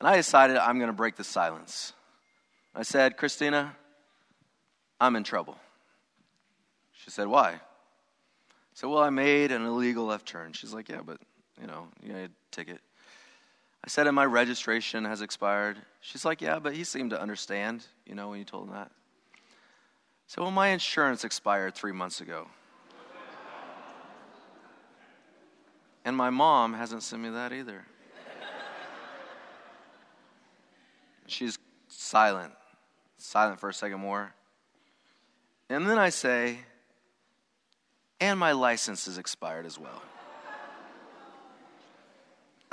And 0.00 0.08
I 0.08 0.16
decided 0.16 0.56
I'm 0.56 0.78
going 0.78 0.88
to 0.88 0.92
break 0.92 1.14
the 1.14 1.24
silence. 1.24 1.92
I 2.74 2.82
said, 2.82 3.16
Christina, 3.16 3.76
I'm 5.00 5.14
in 5.14 5.22
trouble. 5.22 5.56
She 6.92 7.10
said, 7.10 7.28
Why? 7.28 7.50
I 7.50 7.60
said, 8.74 8.88
Well, 8.88 9.02
I 9.02 9.10
made 9.10 9.52
an 9.52 9.64
illegal 9.64 10.06
left 10.06 10.26
turn. 10.26 10.52
She's 10.52 10.74
like, 10.74 10.88
Yeah, 10.88 11.02
but, 11.04 11.18
you 11.60 11.68
know, 11.68 11.86
you 12.02 12.12
got 12.12 12.18
a 12.18 12.30
ticket. 12.50 12.80
I 13.84 13.88
said, 13.88 14.06
and 14.06 14.16
my 14.16 14.24
registration 14.24 15.04
has 15.04 15.20
expired. 15.20 15.76
She's 16.00 16.24
like, 16.24 16.40
yeah, 16.40 16.58
but 16.58 16.74
he 16.74 16.84
seemed 16.84 17.10
to 17.10 17.20
understand, 17.20 17.84
you 18.06 18.14
know, 18.14 18.30
when 18.30 18.38
you 18.38 18.44
told 18.46 18.68
him 18.68 18.72
that. 18.72 18.90
So, 20.26 20.40
well, 20.40 20.50
my 20.50 20.68
insurance 20.68 21.22
expired 21.22 21.74
three 21.74 21.92
months 21.92 22.22
ago. 22.22 22.48
And 26.06 26.16
my 26.16 26.30
mom 26.30 26.72
hasn't 26.72 27.02
sent 27.02 27.20
me 27.20 27.28
that 27.28 27.52
either. 27.52 27.84
She's 31.26 31.58
silent, 31.88 32.52
silent 33.18 33.60
for 33.60 33.68
a 33.68 33.74
second 33.74 34.00
more. 34.00 34.34
And 35.68 35.86
then 35.86 35.98
I 35.98 36.08
say, 36.08 36.58
and 38.18 38.38
my 38.38 38.52
license 38.52 39.06
is 39.08 39.18
expired 39.18 39.66
as 39.66 39.78
well. 39.78 40.02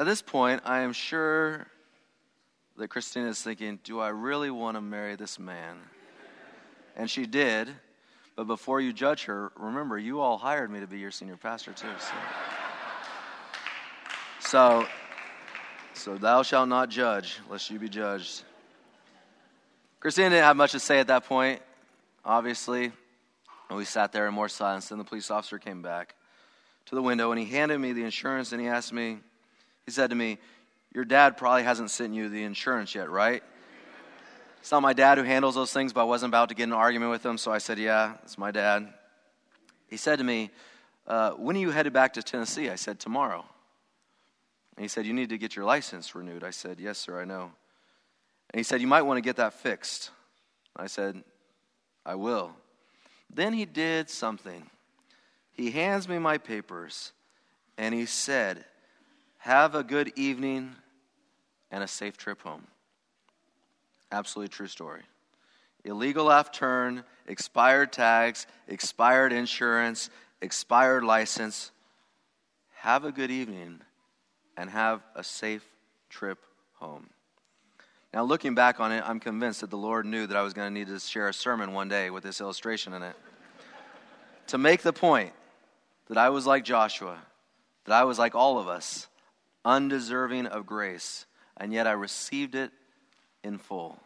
At 0.02 0.08
this 0.08 0.24
point, 0.24 0.64
I 0.66 0.80
am 0.80 0.94
sure 0.94 1.68
that 2.76 2.88
Christina 2.88 3.28
is 3.28 3.40
thinking, 3.40 3.78
Do 3.84 4.00
I 4.00 4.10
really 4.10 4.50
want 4.50 4.76
to 4.76 4.82
marry 4.82 5.16
this 5.16 5.38
man? 5.38 5.78
And 6.96 7.08
she 7.08 7.28
did. 7.28 7.70
But 8.36 8.46
before 8.46 8.82
you 8.82 8.94
judge 8.94 9.26
her, 9.26 9.52
remember, 9.56 10.00
you 10.00 10.20
all 10.20 10.40
hired 10.40 10.72
me 10.72 10.80
to 10.80 10.88
be 10.88 10.98
your 10.98 11.12
senior 11.12 11.38
pastor, 11.38 11.74
too. 11.74 11.86
So, 12.00 12.16
so, 14.40 14.88
so 15.94 16.18
thou 16.18 16.42
shalt 16.42 16.68
not 16.68 16.90
judge, 16.90 17.38
lest 17.48 17.70
you 17.70 17.78
be 17.78 17.88
judged. 17.88 18.42
Christina 20.00 20.32
didn't 20.32 20.46
have 20.46 20.58
much 20.58 20.72
to 20.72 20.80
say 20.80 21.00
at 21.00 21.06
that 21.10 21.26
point, 21.26 21.62
obviously. 22.26 22.86
And 23.70 23.78
we 23.78 23.86
sat 23.86 24.14
there 24.14 24.28
in 24.28 24.34
more 24.34 24.50
silence. 24.50 24.90
Then 24.90 24.98
the 24.98 25.04
police 25.04 25.30
officer 25.30 25.60
came 25.60 25.84
back 25.84 26.16
to 26.88 26.96
the 26.96 27.04
window 27.04 27.32
and 27.32 27.40
he 27.40 27.46
handed 27.46 27.78
me 27.78 27.94
the 27.94 28.04
insurance 28.04 28.52
and 28.52 28.60
he 28.60 28.68
asked 28.68 28.92
me, 28.92 29.20
he 29.86 29.92
said 29.92 30.10
to 30.10 30.16
me, 30.16 30.38
Your 30.94 31.06
dad 31.06 31.38
probably 31.38 31.64
hasn't 31.64 31.92
sent 31.92 32.14
you 32.14 32.30
the 32.30 32.44
insurance 32.44 32.94
yet, 32.96 33.10
right? 33.10 33.44
It's 34.60 34.72
not 34.72 34.82
my 34.82 34.94
dad 34.94 35.18
who 35.18 35.24
handles 35.24 35.56
those 35.56 35.74
things, 35.74 35.92
but 35.92 36.02
I 36.02 36.06
wasn't 36.06 36.30
about 36.32 36.50
to 36.50 36.56
get 36.56 36.66
an 36.66 36.74
argument 36.74 37.12
with 37.12 37.26
him, 37.26 37.38
so 37.38 37.52
I 37.52 37.58
said, 37.58 37.80
Yeah, 37.80 38.14
it's 38.24 38.38
my 38.38 38.52
dad. 38.52 38.94
He 39.88 39.98
said 39.98 40.20
to 40.20 40.24
me, 40.24 40.52
uh, 41.08 41.32
When 41.32 41.56
are 41.56 41.60
you 41.60 41.72
headed 41.72 41.94
back 41.94 42.14
to 42.14 42.24
Tennessee? 42.24 42.70
I 42.70 42.76
said, 42.76 43.00
Tomorrow. 43.00 43.46
And 44.76 44.84
he 44.84 44.88
said, 44.88 45.06
You 45.06 45.14
need 45.14 45.30
to 45.30 45.38
get 45.38 45.56
your 45.56 45.66
license 45.66 46.16
renewed. 46.16 46.44
I 46.44 46.52
said, 46.52 46.80
Yes, 46.80 46.98
sir, 46.98 47.20
I 47.20 47.26
know. 47.26 47.52
And 48.54 48.60
he 48.60 48.64
said, 48.64 48.82
You 48.82 48.88
might 48.88 49.02
want 49.04 49.18
to 49.18 49.22
get 49.22 49.38
that 49.38 49.54
fixed. 49.54 50.12
I 50.76 50.88
said, 50.88 51.24
I 52.06 52.16
will. 52.16 52.52
Then 53.34 53.54
he 53.54 53.66
did 53.66 54.10
something. 54.10 54.70
He 55.52 55.72
hands 55.72 56.08
me 56.08 56.18
my 56.20 56.38
papers 56.38 57.12
and 57.78 57.94
he 57.94 58.06
said, 58.06 58.66
Have 59.42 59.74
a 59.74 59.84
good 59.84 60.14
evening 60.16 60.76
and 61.72 61.84
a 61.84 61.88
safe 61.88 62.16
trip 62.16 62.44
home. 62.44 62.68
Absolutely 64.12 64.50
true 64.50 64.68
story. 64.68 65.02
Illegal 65.84 66.26
left 66.26 66.54
turn, 66.54 67.04
expired 67.26 67.92
tags, 67.92 68.46
expired 68.68 69.34
insurance, 69.34 70.12
expired 70.44 71.04
license. 71.04 71.72
Have 72.82 73.04
a 73.04 73.12
good 73.12 73.32
evening 73.32 73.82
and 74.58 74.70
have 74.70 75.02
a 75.16 75.24
safe 75.24 75.66
trip 76.08 76.38
home. 76.74 77.10
Now, 78.14 78.24
looking 78.24 78.54
back 78.54 78.80
on 78.80 78.92
it, 78.92 79.04
I'm 79.04 79.20
convinced 79.20 79.62
that 79.62 79.72
the 79.72 79.76
Lord 79.78 80.06
knew 80.06 80.28
that 80.28 80.38
I 80.38 80.44
was 80.44 80.54
going 80.54 80.72
to 80.72 80.80
need 80.80 80.88
to 80.90 81.00
share 81.00 81.30
a 81.30 81.34
sermon 81.34 81.74
one 81.74 81.90
day 81.90 82.12
with 82.12 82.22
this 82.22 82.42
illustration 82.42 82.94
in 82.94 83.02
it. 83.02 83.16
to 84.48 84.60
make 84.60 84.84
the 84.84 84.94
point 84.94 85.34
that 86.10 86.20
I 86.20 86.30
was 86.30 86.46
like 86.46 86.64
Joshua, 86.64 87.18
that 87.86 87.94
I 87.94 88.04
was 88.04 88.20
like 88.20 88.36
all 88.36 88.60
of 88.60 88.68
us, 88.68 89.08
undeserving 89.66 90.48
of 90.48 90.66
grace, 90.66 91.26
and 91.58 91.74
yet 91.74 91.88
I 91.88 91.92
received 91.92 92.56
it 92.56 92.72
in 93.44 93.58
full. 93.58 94.00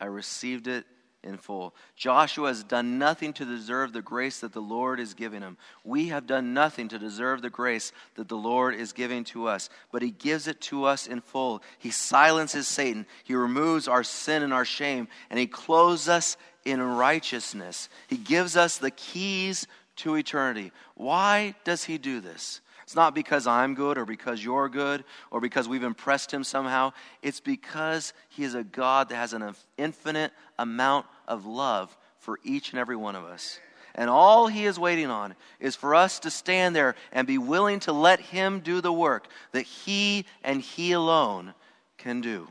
I 0.00 0.06
received 0.06 0.66
it 0.66 0.84
in 1.26 1.36
full. 1.38 1.74
Joshua 1.96 2.48
has 2.48 2.62
done 2.62 2.98
nothing 2.98 3.32
to 3.34 3.44
deserve 3.44 3.92
the 3.92 4.02
grace 4.02 4.40
that 4.40 4.52
the 4.52 4.60
Lord 4.60 5.00
is 5.00 5.14
giving 5.14 5.42
him. 5.42 5.56
We 5.84 6.08
have 6.08 6.26
done 6.26 6.54
nothing 6.54 6.88
to 6.88 6.98
deserve 6.98 7.42
the 7.42 7.50
grace 7.50 7.92
that 8.14 8.28
the 8.28 8.36
Lord 8.36 8.74
is 8.74 8.92
giving 8.92 9.24
to 9.24 9.48
us, 9.48 9.68
but 9.90 10.02
he 10.02 10.10
gives 10.10 10.46
it 10.46 10.60
to 10.62 10.84
us 10.84 11.06
in 11.06 11.20
full. 11.20 11.62
He 11.78 11.90
silences 11.90 12.68
Satan, 12.68 13.06
he 13.24 13.34
removes 13.34 13.88
our 13.88 14.04
sin 14.04 14.42
and 14.42 14.52
our 14.54 14.64
shame, 14.64 15.08
and 15.30 15.38
he 15.38 15.46
clothes 15.46 16.08
us 16.08 16.36
in 16.64 16.80
righteousness. 16.80 17.88
He 18.08 18.16
gives 18.16 18.56
us 18.56 18.78
the 18.78 18.90
keys 18.90 19.66
to 19.96 20.14
eternity. 20.14 20.72
Why 20.94 21.54
does 21.64 21.84
he 21.84 21.98
do 21.98 22.20
this? 22.20 22.60
It's 22.86 22.94
not 22.94 23.16
because 23.16 23.48
I'm 23.48 23.74
good 23.74 23.98
or 23.98 24.04
because 24.04 24.44
you're 24.44 24.68
good 24.68 25.02
or 25.32 25.40
because 25.40 25.68
we've 25.68 25.82
impressed 25.82 26.32
him 26.32 26.44
somehow. 26.44 26.92
It's 27.20 27.40
because 27.40 28.12
he 28.28 28.44
is 28.44 28.54
a 28.54 28.62
God 28.62 29.08
that 29.08 29.16
has 29.16 29.32
an 29.32 29.56
infinite 29.76 30.30
amount 30.56 31.06
of 31.26 31.46
love 31.46 31.96
for 32.20 32.38
each 32.44 32.70
and 32.70 32.78
every 32.78 32.94
one 32.94 33.16
of 33.16 33.24
us. 33.24 33.58
And 33.96 34.08
all 34.08 34.46
he 34.46 34.66
is 34.66 34.78
waiting 34.78 35.08
on 35.08 35.34
is 35.58 35.74
for 35.74 35.96
us 35.96 36.20
to 36.20 36.30
stand 36.30 36.76
there 36.76 36.94
and 37.10 37.26
be 37.26 37.38
willing 37.38 37.80
to 37.80 37.92
let 37.92 38.20
him 38.20 38.60
do 38.60 38.80
the 38.80 38.92
work 38.92 39.26
that 39.50 39.62
he 39.62 40.24
and 40.44 40.60
he 40.60 40.92
alone 40.92 41.54
can 41.98 42.20
do 42.20 42.46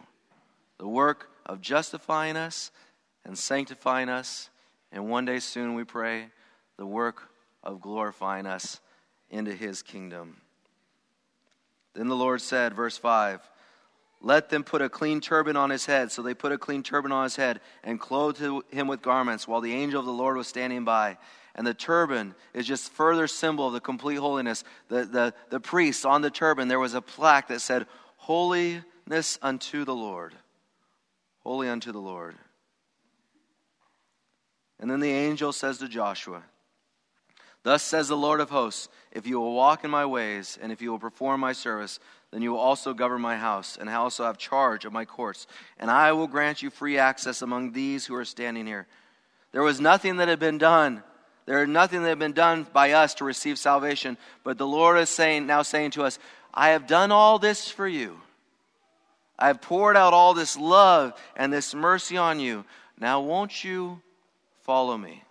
the 0.80 0.88
work 0.88 1.30
of 1.46 1.62
justifying 1.62 2.36
us 2.36 2.72
and 3.24 3.38
sanctifying 3.38 4.10
us. 4.10 4.50
And 4.92 5.10
one 5.10 5.24
day 5.24 5.40
soon, 5.40 5.76
we 5.76 5.86
pray, 5.86 6.26
the 6.76 6.86
work 6.86 7.30
of 7.64 7.80
glorifying 7.80 8.46
us 8.46 8.82
into 9.30 9.54
his 9.54 9.82
kingdom. 9.82 10.42
Then 11.94 12.08
the 12.08 12.16
Lord 12.16 12.42
said, 12.42 12.74
verse 12.74 12.98
5, 12.98 13.40
Let 14.22 14.50
them 14.50 14.64
put 14.64 14.82
a 14.82 14.90
clean 14.90 15.22
turban 15.22 15.56
on 15.56 15.70
his 15.70 15.86
head. 15.86 16.12
So 16.12 16.22
they 16.22 16.34
put 16.34 16.52
a 16.52 16.58
clean 16.58 16.84
turban 16.84 17.12
on 17.12 17.24
his 17.24 17.36
head 17.36 17.62
and 17.84 18.00
clothed 18.00 18.44
him 18.70 18.88
with 18.88 19.02
garments 19.02 19.48
while 19.48 19.62
the 19.62 19.74
angel 19.74 20.00
of 20.00 20.06
the 20.06 20.12
Lord 20.12 20.38
was 20.38 20.48
standing 20.48 20.84
by. 20.84 21.18
And 21.56 21.66
the 21.66 21.74
turban 21.74 22.36
is 22.54 22.68
just 22.68 22.92
further 22.92 23.28
symbol 23.28 23.68
of 23.68 23.74
the 23.74 23.80
complete 23.80 24.18
holiness. 24.18 24.66
The, 24.90 25.06
the, 25.06 25.34
the 25.50 25.62
priest 25.62 26.06
on 26.06 26.22
the 26.22 26.30
turban, 26.30 26.68
there 26.68 26.80
was 26.80 26.94
a 26.94 27.02
plaque 27.02 27.48
that 27.48 27.62
said, 27.62 27.88
Holiness 28.18 29.40
unto 29.42 29.86
the 29.86 29.96
Lord. 29.96 30.36
Holy 31.44 31.70
unto 31.70 31.94
the 31.94 32.00
Lord. 32.00 32.36
And 34.80 34.92
then 34.92 35.00
the 35.00 35.12
angel 35.12 35.54
says 35.54 35.78
to 35.78 35.88
Joshua, 35.88 36.44
Thus 37.66 37.82
says 37.82 38.08
the 38.08 38.16
Lord 38.16 38.42
of 38.42 38.52
hosts 38.52 38.90
If 39.12 39.26
you 39.26 39.40
will 39.40 39.56
walk 39.56 39.84
in 39.84 39.90
my 39.90 40.06
ways, 40.06 40.60
and 40.62 40.72
if 40.72 40.84
you 40.84 40.92
will 40.92 41.00
perform 41.00 41.40
my 41.40 41.52
service, 41.52 42.00
then 42.30 42.44
you 42.44 42.52
will 42.52 42.60
also 42.60 42.94
govern 42.94 43.22
my 43.22 43.38
house, 43.38 43.76
and 43.76 43.90
I 43.90 43.96
also 43.96 44.24
have 44.24 44.38
charge 44.38 44.86
of 44.86 44.94
my 44.94 45.04
courts. 45.04 45.48
And 45.80 45.90
I 45.90 46.12
will 46.12 46.28
grant 46.28 46.62
you 46.62 46.70
free 46.70 47.00
access 47.00 47.42
among 47.42 47.72
these 47.72 48.06
who 48.06 48.14
are 48.14 48.24
standing 48.24 48.68
here. 48.68 48.86
There 49.52 49.64
was 49.64 49.82
nothing 49.82 50.18
that 50.18 50.28
had 50.28 50.38
been 50.38 50.60
done. 50.60 51.02
There 51.48 51.58
had 51.58 51.70
nothing 51.70 52.04
that 52.04 52.10
had 52.10 52.20
been 52.20 52.34
done 52.34 52.68
by 52.72 52.92
us 52.92 53.16
to 53.16 53.26
receive 53.26 53.58
salvation. 53.58 54.20
But 54.44 54.60
the 54.60 54.68
Lord 54.68 55.00
is 55.00 55.10
saying, 55.10 55.48
now 55.48 55.64
saying 55.64 55.92
to 55.92 56.04
us, 56.04 56.20
I 56.54 56.70
have 56.70 56.86
done 56.86 57.12
all 57.12 57.40
this 57.40 57.68
for 57.68 57.88
you. 57.88 58.22
I 59.40 59.48
have 59.48 59.60
poured 59.60 59.98
out 59.98 60.14
all 60.14 60.36
this 60.36 60.56
love 60.56 61.20
and 61.36 61.52
this 61.52 61.74
mercy 61.74 62.16
on 62.16 62.40
you. 62.40 62.64
Now, 63.00 63.22
won't 63.22 63.64
you 63.64 64.04
follow 64.62 64.96
me? 64.96 65.24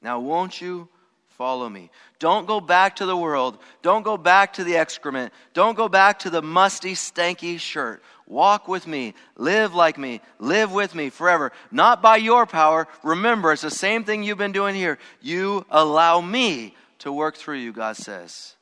Now, 0.00 0.18
won't 0.18 0.58
you 0.58 0.88
follow 1.36 1.68
me. 1.68 1.90
Don't 2.18 2.46
go 2.46 2.60
back 2.60 2.96
to 2.96 3.06
the 3.06 3.16
world. 3.16 3.58
Don't 3.82 4.02
go 4.02 4.16
back 4.16 4.54
to 4.54 4.64
the 4.64 4.76
excrement. 4.76 5.32
Don't 5.54 5.76
go 5.76 5.88
back 5.88 6.20
to 6.20 6.30
the 6.30 6.42
musty, 6.42 6.94
stanky 6.94 7.58
shirt. 7.58 8.02
Walk 8.26 8.68
with 8.68 8.86
me. 8.86 9.14
Live 9.36 9.74
like 9.74 9.98
me. 9.98 10.20
Live 10.38 10.72
with 10.72 10.94
me 10.94 11.10
forever. 11.10 11.52
Not 11.70 12.00
by 12.00 12.16
your 12.16 12.46
power. 12.46 12.88
Remember, 13.02 13.52
it's 13.52 13.62
the 13.62 13.70
same 13.70 14.04
thing 14.04 14.22
you've 14.22 14.38
been 14.38 14.52
doing 14.52 14.74
here. 14.74 14.98
You 15.20 15.66
allow 15.70 16.20
me 16.20 16.74
to 17.00 17.12
work 17.12 17.36
through 17.36 17.58
you, 17.58 17.72
God 17.72 17.96
says. 17.96 18.54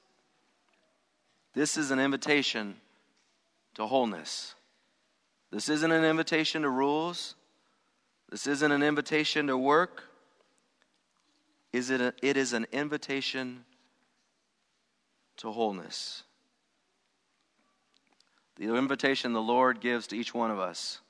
This 1.54 1.76
is 1.76 1.90
an 1.90 2.00
invitation 2.00 2.76
to 3.74 3.86
wholeness. 3.86 4.54
This 5.50 5.68
isn't 5.68 5.90
an 5.92 6.04
invitation 6.04 6.62
to 6.62 6.68
rules. 6.68 7.34
This 8.30 8.46
isn't 8.46 8.72
an 8.72 8.82
invitation 8.82 9.48
to 9.48 9.58
work 9.58 10.09
is 11.72 11.90
it, 11.90 12.00
a, 12.00 12.14
it 12.22 12.36
is 12.36 12.52
an 12.52 12.66
invitation 12.72 13.64
to 15.38 15.50
wholeness. 15.50 16.24
The 18.56 18.74
invitation 18.74 19.32
the 19.32 19.40
Lord 19.40 19.80
gives 19.80 20.08
to 20.08 20.16
each 20.16 20.34
one 20.34 20.50
of 20.50 20.58
us. 20.58 21.00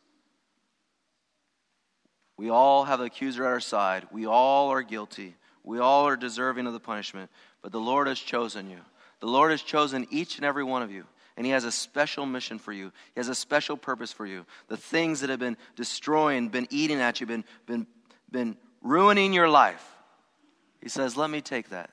We 2.37 2.49
all 2.49 2.85
have 2.85 3.01
the 3.01 3.07
accuser 3.07 3.45
at 3.45 3.51
our 3.51 3.61
side. 3.61 4.07
We 4.13 4.27
all 4.27 4.71
are 4.71 4.83
guilty. 4.83 5.35
We 5.65 5.79
all 5.79 6.07
are 6.07 6.17
deserving 6.17 6.67
of 6.67 6.73
the 6.73 6.81
punishment. 6.81 7.31
But 7.61 7.73
the 7.73 7.81
Lord 7.81 8.07
has 8.07 8.19
chosen 8.19 8.71
you. 8.71 8.79
The 9.21 9.27
Lord 9.27 9.51
has 9.51 9.63
chosen 9.63 10.07
each 10.11 10.37
and 10.37 10.45
every 10.45 10.65
one 10.65 10.83
of 10.83 10.91
you. 10.91 11.05
And 11.37 11.45
He 11.45 11.53
has 11.53 11.65
a 11.65 11.73
special 11.73 12.25
mission 12.25 12.59
for 12.59 12.73
you. 12.73 12.93
He 13.15 13.21
has 13.21 13.29
a 13.29 13.35
special 13.35 13.77
purpose 13.77 14.13
for 14.13 14.27
you. 14.27 14.47
The 14.69 14.77
things 14.77 15.21
that 15.21 15.31
have 15.31 15.41
been 15.41 15.57
destroying, 15.77 16.49
been 16.49 16.69
eating 16.71 17.01
at 17.01 17.21
you, 17.21 17.27
been, 17.27 17.45
been, 17.67 17.87
been 18.31 18.57
ruining 18.81 19.33
your 19.33 19.49
life. 19.49 19.85
He 20.83 20.89
says, 20.89 21.17
Let 21.17 21.31
me 21.31 21.41
take 21.41 21.71
that. 21.71 21.91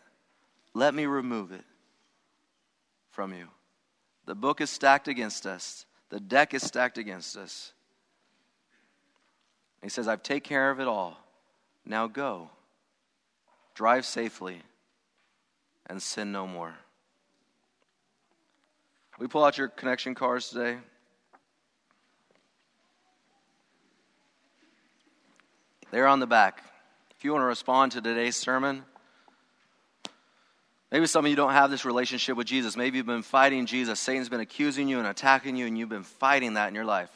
Let 0.73 0.93
me 0.93 1.05
remove 1.05 1.51
it 1.51 1.63
from 3.11 3.33
you. 3.33 3.47
The 4.25 4.35
book 4.35 4.61
is 4.61 4.69
stacked 4.69 5.07
against 5.07 5.45
us, 5.45 5.85
the 6.09 6.19
deck 6.19 6.53
is 6.53 6.63
stacked 6.63 6.97
against 6.97 7.37
us. 7.37 7.73
He 9.81 9.89
says, 9.89 10.07
I've 10.07 10.23
taken 10.23 10.49
care 10.49 10.71
of 10.71 10.79
it 10.79 10.87
all. 10.87 11.17
Now 11.85 12.07
go. 12.07 12.49
Drive 13.75 14.05
safely 14.05 14.61
and 15.85 16.01
sin 16.01 16.31
no 16.31 16.47
more. 16.47 16.73
We 19.19 19.27
pull 19.27 19.43
out 19.43 19.57
your 19.57 19.67
connection 19.67 20.15
cards 20.15 20.49
today. 20.49 20.77
They're 25.91 26.07
on 26.07 26.19
the 26.19 26.27
back. 26.27 26.63
If 27.17 27.25
you 27.25 27.31
want 27.31 27.41
to 27.41 27.47
respond 27.47 27.93
to 27.93 28.01
today's 28.01 28.35
sermon, 28.35 28.83
maybe 30.91 31.07
some 31.07 31.25
of 31.25 31.29
you 31.31 31.35
don't 31.35 31.53
have 31.53 31.71
this 31.71 31.83
relationship 31.83 32.37
with 32.37 32.45
Jesus. 32.45 32.77
Maybe 32.77 32.97
you've 32.97 33.07
been 33.07 33.23
fighting 33.23 33.65
Jesus. 33.65 33.99
Satan's 33.99 34.29
been 34.29 34.39
accusing 34.39 34.87
you 34.87 34.99
and 34.99 35.07
attacking 35.07 35.55
you, 35.55 35.65
and 35.65 35.75
you've 35.75 35.89
been 35.89 36.03
fighting 36.03 36.53
that 36.53 36.67
in 36.67 36.75
your 36.75 36.85
life. 36.85 37.09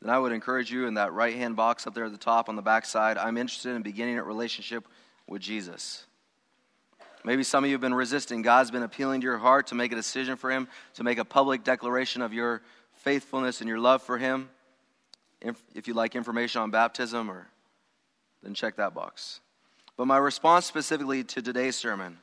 Then 0.00 0.10
I 0.10 0.18
would 0.20 0.30
encourage 0.30 0.70
you 0.70 0.86
in 0.86 0.94
that 0.94 1.12
right 1.12 1.34
hand 1.34 1.56
box 1.56 1.88
up 1.88 1.94
there 1.94 2.04
at 2.04 2.12
the 2.12 2.18
top 2.18 2.48
on 2.48 2.54
the 2.54 2.62
back 2.62 2.86
side. 2.86 3.18
I'm 3.18 3.36
interested 3.36 3.74
in 3.74 3.82
beginning 3.82 4.18
a 4.18 4.22
relationship 4.22 4.86
with 5.26 5.42
Jesus. 5.42 6.06
Maybe 7.24 7.42
some 7.42 7.64
of 7.64 7.70
you 7.70 7.74
have 7.74 7.80
been 7.80 7.92
resisting. 7.92 8.42
God's 8.42 8.70
been 8.70 8.84
appealing 8.84 9.22
to 9.22 9.24
your 9.24 9.38
heart 9.38 9.66
to 9.66 9.74
make 9.74 9.90
a 9.90 9.96
decision 9.96 10.36
for 10.36 10.52
Him, 10.52 10.68
to 10.94 11.02
make 11.02 11.18
a 11.18 11.24
public 11.24 11.64
declaration 11.64 12.22
of 12.22 12.32
your 12.32 12.62
faithfulness 12.98 13.60
and 13.60 13.68
your 13.68 13.80
love 13.80 14.00
for 14.00 14.16
Him. 14.16 14.48
If 15.40 15.88
you'd 15.88 15.96
like 15.96 16.14
information 16.14 16.62
on 16.62 16.70
baptism 16.70 17.28
or 17.28 17.48
then 18.42 18.54
check 18.54 18.76
that 18.76 18.94
box. 18.94 19.40
But 19.96 20.06
my 20.06 20.18
response 20.18 20.66
specifically 20.66 21.24
to 21.24 21.42
today's 21.42 21.76
sermon 21.76 22.18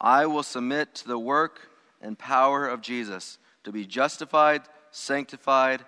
I 0.00 0.26
will 0.26 0.42
submit 0.42 0.94
to 0.96 1.08
the 1.08 1.18
work 1.18 1.68
and 2.00 2.18
power 2.18 2.68
of 2.68 2.80
Jesus 2.80 3.38
to 3.64 3.72
be 3.72 3.84
justified, 3.84 4.62
sanctified, 4.90 5.84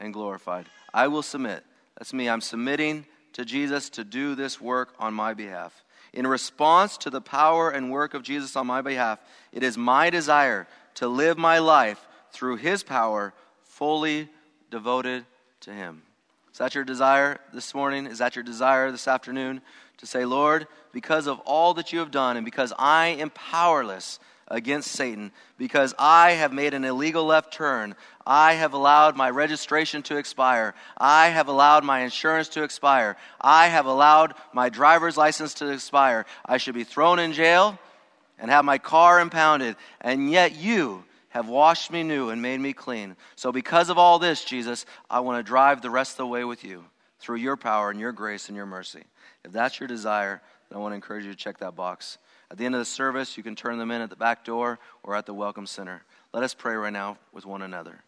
and 0.00 0.14
glorified. 0.14 0.66
I 0.94 1.08
will 1.08 1.22
submit. 1.22 1.64
That's 1.96 2.12
me. 2.12 2.28
I'm 2.28 2.40
submitting 2.40 3.04
to 3.32 3.44
Jesus 3.44 3.90
to 3.90 4.04
do 4.04 4.34
this 4.34 4.60
work 4.60 4.94
on 4.98 5.12
my 5.12 5.34
behalf. 5.34 5.84
In 6.12 6.26
response 6.26 6.96
to 6.98 7.10
the 7.10 7.20
power 7.20 7.70
and 7.70 7.90
work 7.90 8.14
of 8.14 8.22
Jesus 8.22 8.56
on 8.56 8.66
my 8.66 8.80
behalf, 8.80 9.18
it 9.52 9.62
is 9.62 9.76
my 9.76 10.08
desire 10.08 10.66
to 10.94 11.08
live 11.08 11.36
my 11.36 11.58
life 11.58 12.06
through 12.32 12.56
his 12.56 12.82
power, 12.82 13.34
fully 13.62 14.28
devoted 14.70 15.26
to 15.60 15.72
him. 15.72 16.02
Is 16.58 16.60
that 16.60 16.74
your 16.74 16.82
desire 16.82 17.38
this 17.54 17.72
morning? 17.72 18.06
Is 18.06 18.18
that 18.18 18.34
your 18.34 18.42
desire 18.42 18.90
this 18.90 19.06
afternoon? 19.06 19.60
To 19.98 20.06
say, 20.06 20.24
Lord, 20.24 20.66
because 20.90 21.28
of 21.28 21.38
all 21.44 21.72
that 21.74 21.92
you 21.92 22.00
have 22.00 22.10
done 22.10 22.36
and 22.36 22.44
because 22.44 22.72
I 22.76 23.10
am 23.20 23.30
powerless 23.30 24.18
against 24.48 24.90
Satan, 24.90 25.30
because 25.56 25.94
I 26.00 26.32
have 26.32 26.52
made 26.52 26.74
an 26.74 26.84
illegal 26.84 27.24
left 27.24 27.52
turn, 27.52 27.94
I 28.26 28.54
have 28.54 28.72
allowed 28.72 29.16
my 29.16 29.30
registration 29.30 30.02
to 30.02 30.16
expire, 30.16 30.74
I 30.96 31.28
have 31.28 31.46
allowed 31.46 31.84
my 31.84 32.00
insurance 32.00 32.48
to 32.48 32.64
expire, 32.64 33.16
I 33.40 33.68
have 33.68 33.86
allowed 33.86 34.34
my 34.52 34.68
driver's 34.68 35.16
license 35.16 35.54
to 35.54 35.70
expire, 35.70 36.26
I 36.44 36.56
should 36.56 36.74
be 36.74 36.82
thrown 36.82 37.20
in 37.20 37.34
jail 37.34 37.78
and 38.36 38.50
have 38.50 38.64
my 38.64 38.78
car 38.78 39.20
impounded, 39.20 39.76
and 40.00 40.28
yet 40.28 40.56
you 40.56 41.04
have 41.38 41.48
washed 41.48 41.92
me 41.92 42.02
new 42.02 42.30
and 42.30 42.42
made 42.42 42.58
me 42.58 42.72
clean. 42.72 43.14
So, 43.36 43.52
because 43.52 43.90
of 43.90 43.98
all 43.98 44.18
this, 44.18 44.44
Jesus, 44.44 44.84
I 45.08 45.20
want 45.20 45.38
to 45.38 45.48
drive 45.48 45.80
the 45.80 45.88
rest 45.88 46.14
of 46.14 46.16
the 46.18 46.26
way 46.26 46.42
with 46.42 46.64
you 46.64 46.84
through 47.20 47.36
your 47.36 47.56
power 47.56 47.90
and 47.90 48.00
your 48.00 48.10
grace 48.10 48.48
and 48.48 48.56
your 48.56 48.66
mercy. 48.66 49.04
If 49.44 49.52
that's 49.52 49.78
your 49.78 49.86
desire, 49.86 50.42
then 50.68 50.78
I 50.78 50.80
want 50.80 50.92
to 50.92 50.96
encourage 50.96 51.24
you 51.24 51.30
to 51.30 51.38
check 51.38 51.58
that 51.58 51.76
box. 51.76 52.18
At 52.50 52.58
the 52.58 52.64
end 52.64 52.74
of 52.74 52.80
the 52.80 52.84
service, 52.84 53.36
you 53.36 53.44
can 53.44 53.54
turn 53.54 53.78
them 53.78 53.92
in 53.92 54.02
at 54.02 54.10
the 54.10 54.16
back 54.16 54.44
door 54.44 54.80
or 55.04 55.14
at 55.14 55.26
the 55.26 55.34
Welcome 55.34 55.66
Center. 55.66 56.02
Let 56.32 56.42
us 56.42 56.54
pray 56.54 56.74
right 56.74 56.92
now 56.92 57.18
with 57.32 57.46
one 57.46 57.62
another. 57.62 58.00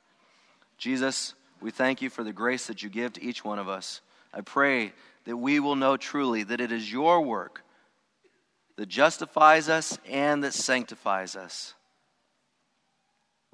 Jesus, 0.77 1.35
we 1.61 1.71
thank 1.71 2.03
you 2.03 2.11
for 2.11 2.25
the 2.25 2.33
grace 2.33 2.67
that 2.67 2.83
you 2.83 2.91
give 2.91 3.13
to 3.13 3.23
each 3.23 3.45
one 3.45 3.61
of 3.61 3.69
us. 3.69 4.01
I 4.35 4.41
pray 4.41 4.93
that 5.27 5.37
we 5.37 5.61
will 5.61 5.77
know 5.77 5.97
truly 5.97 6.43
that 6.43 6.61
it 6.61 6.73
is 6.73 6.91
your 6.91 7.21
work 7.21 7.63
that 8.75 8.89
justifies 8.89 9.69
us 9.69 9.99
and 10.09 10.43
that 10.43 10.53
sanctifies 10.55 11.37
us. 11.37 11.75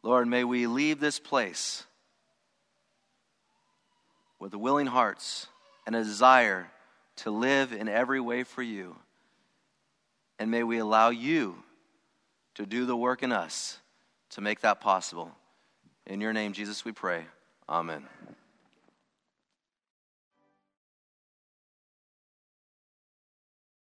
Lord, 0.06 0.28
may 0.28 0.44
we 0.44 0.68
leave 0.68 1.00
this 1.00 1.18
place 1.18 1.82
with 4.38 4.54
willing 4.54 4.86
hearts 4.86 5.48
and 5.84 5.96
a 5.96 6.04
desire 6.04 6.70
to 7.16 7.32
live 7.32 7.72
in 7.72 7.88
every 7.88 8.20
way 8.20 8.44
for 8.44 8.62
you. 8.62 8.94
And 10.38 10.48
may 10.48 10.62
we 10.62 10.78
allow 10.78 11.08
you 11.08 11.56
to 12.54 12.66
do 12.66 12.86
the 12.86 12.96
work 12.96 13.24
in 13.24 13.32
us 13.32 13.80
to 14.30 14.40
make 14.40 14.60
that 14.60 14.80
possible. 14.80 15.32
In 16.06 16.20
your 16.20 16.32
name, 16.32 16.52
Jesus, 16.52 16.84
we 16.84 16.92
pray. 16.92 17.24
Amen. 17.68 18.04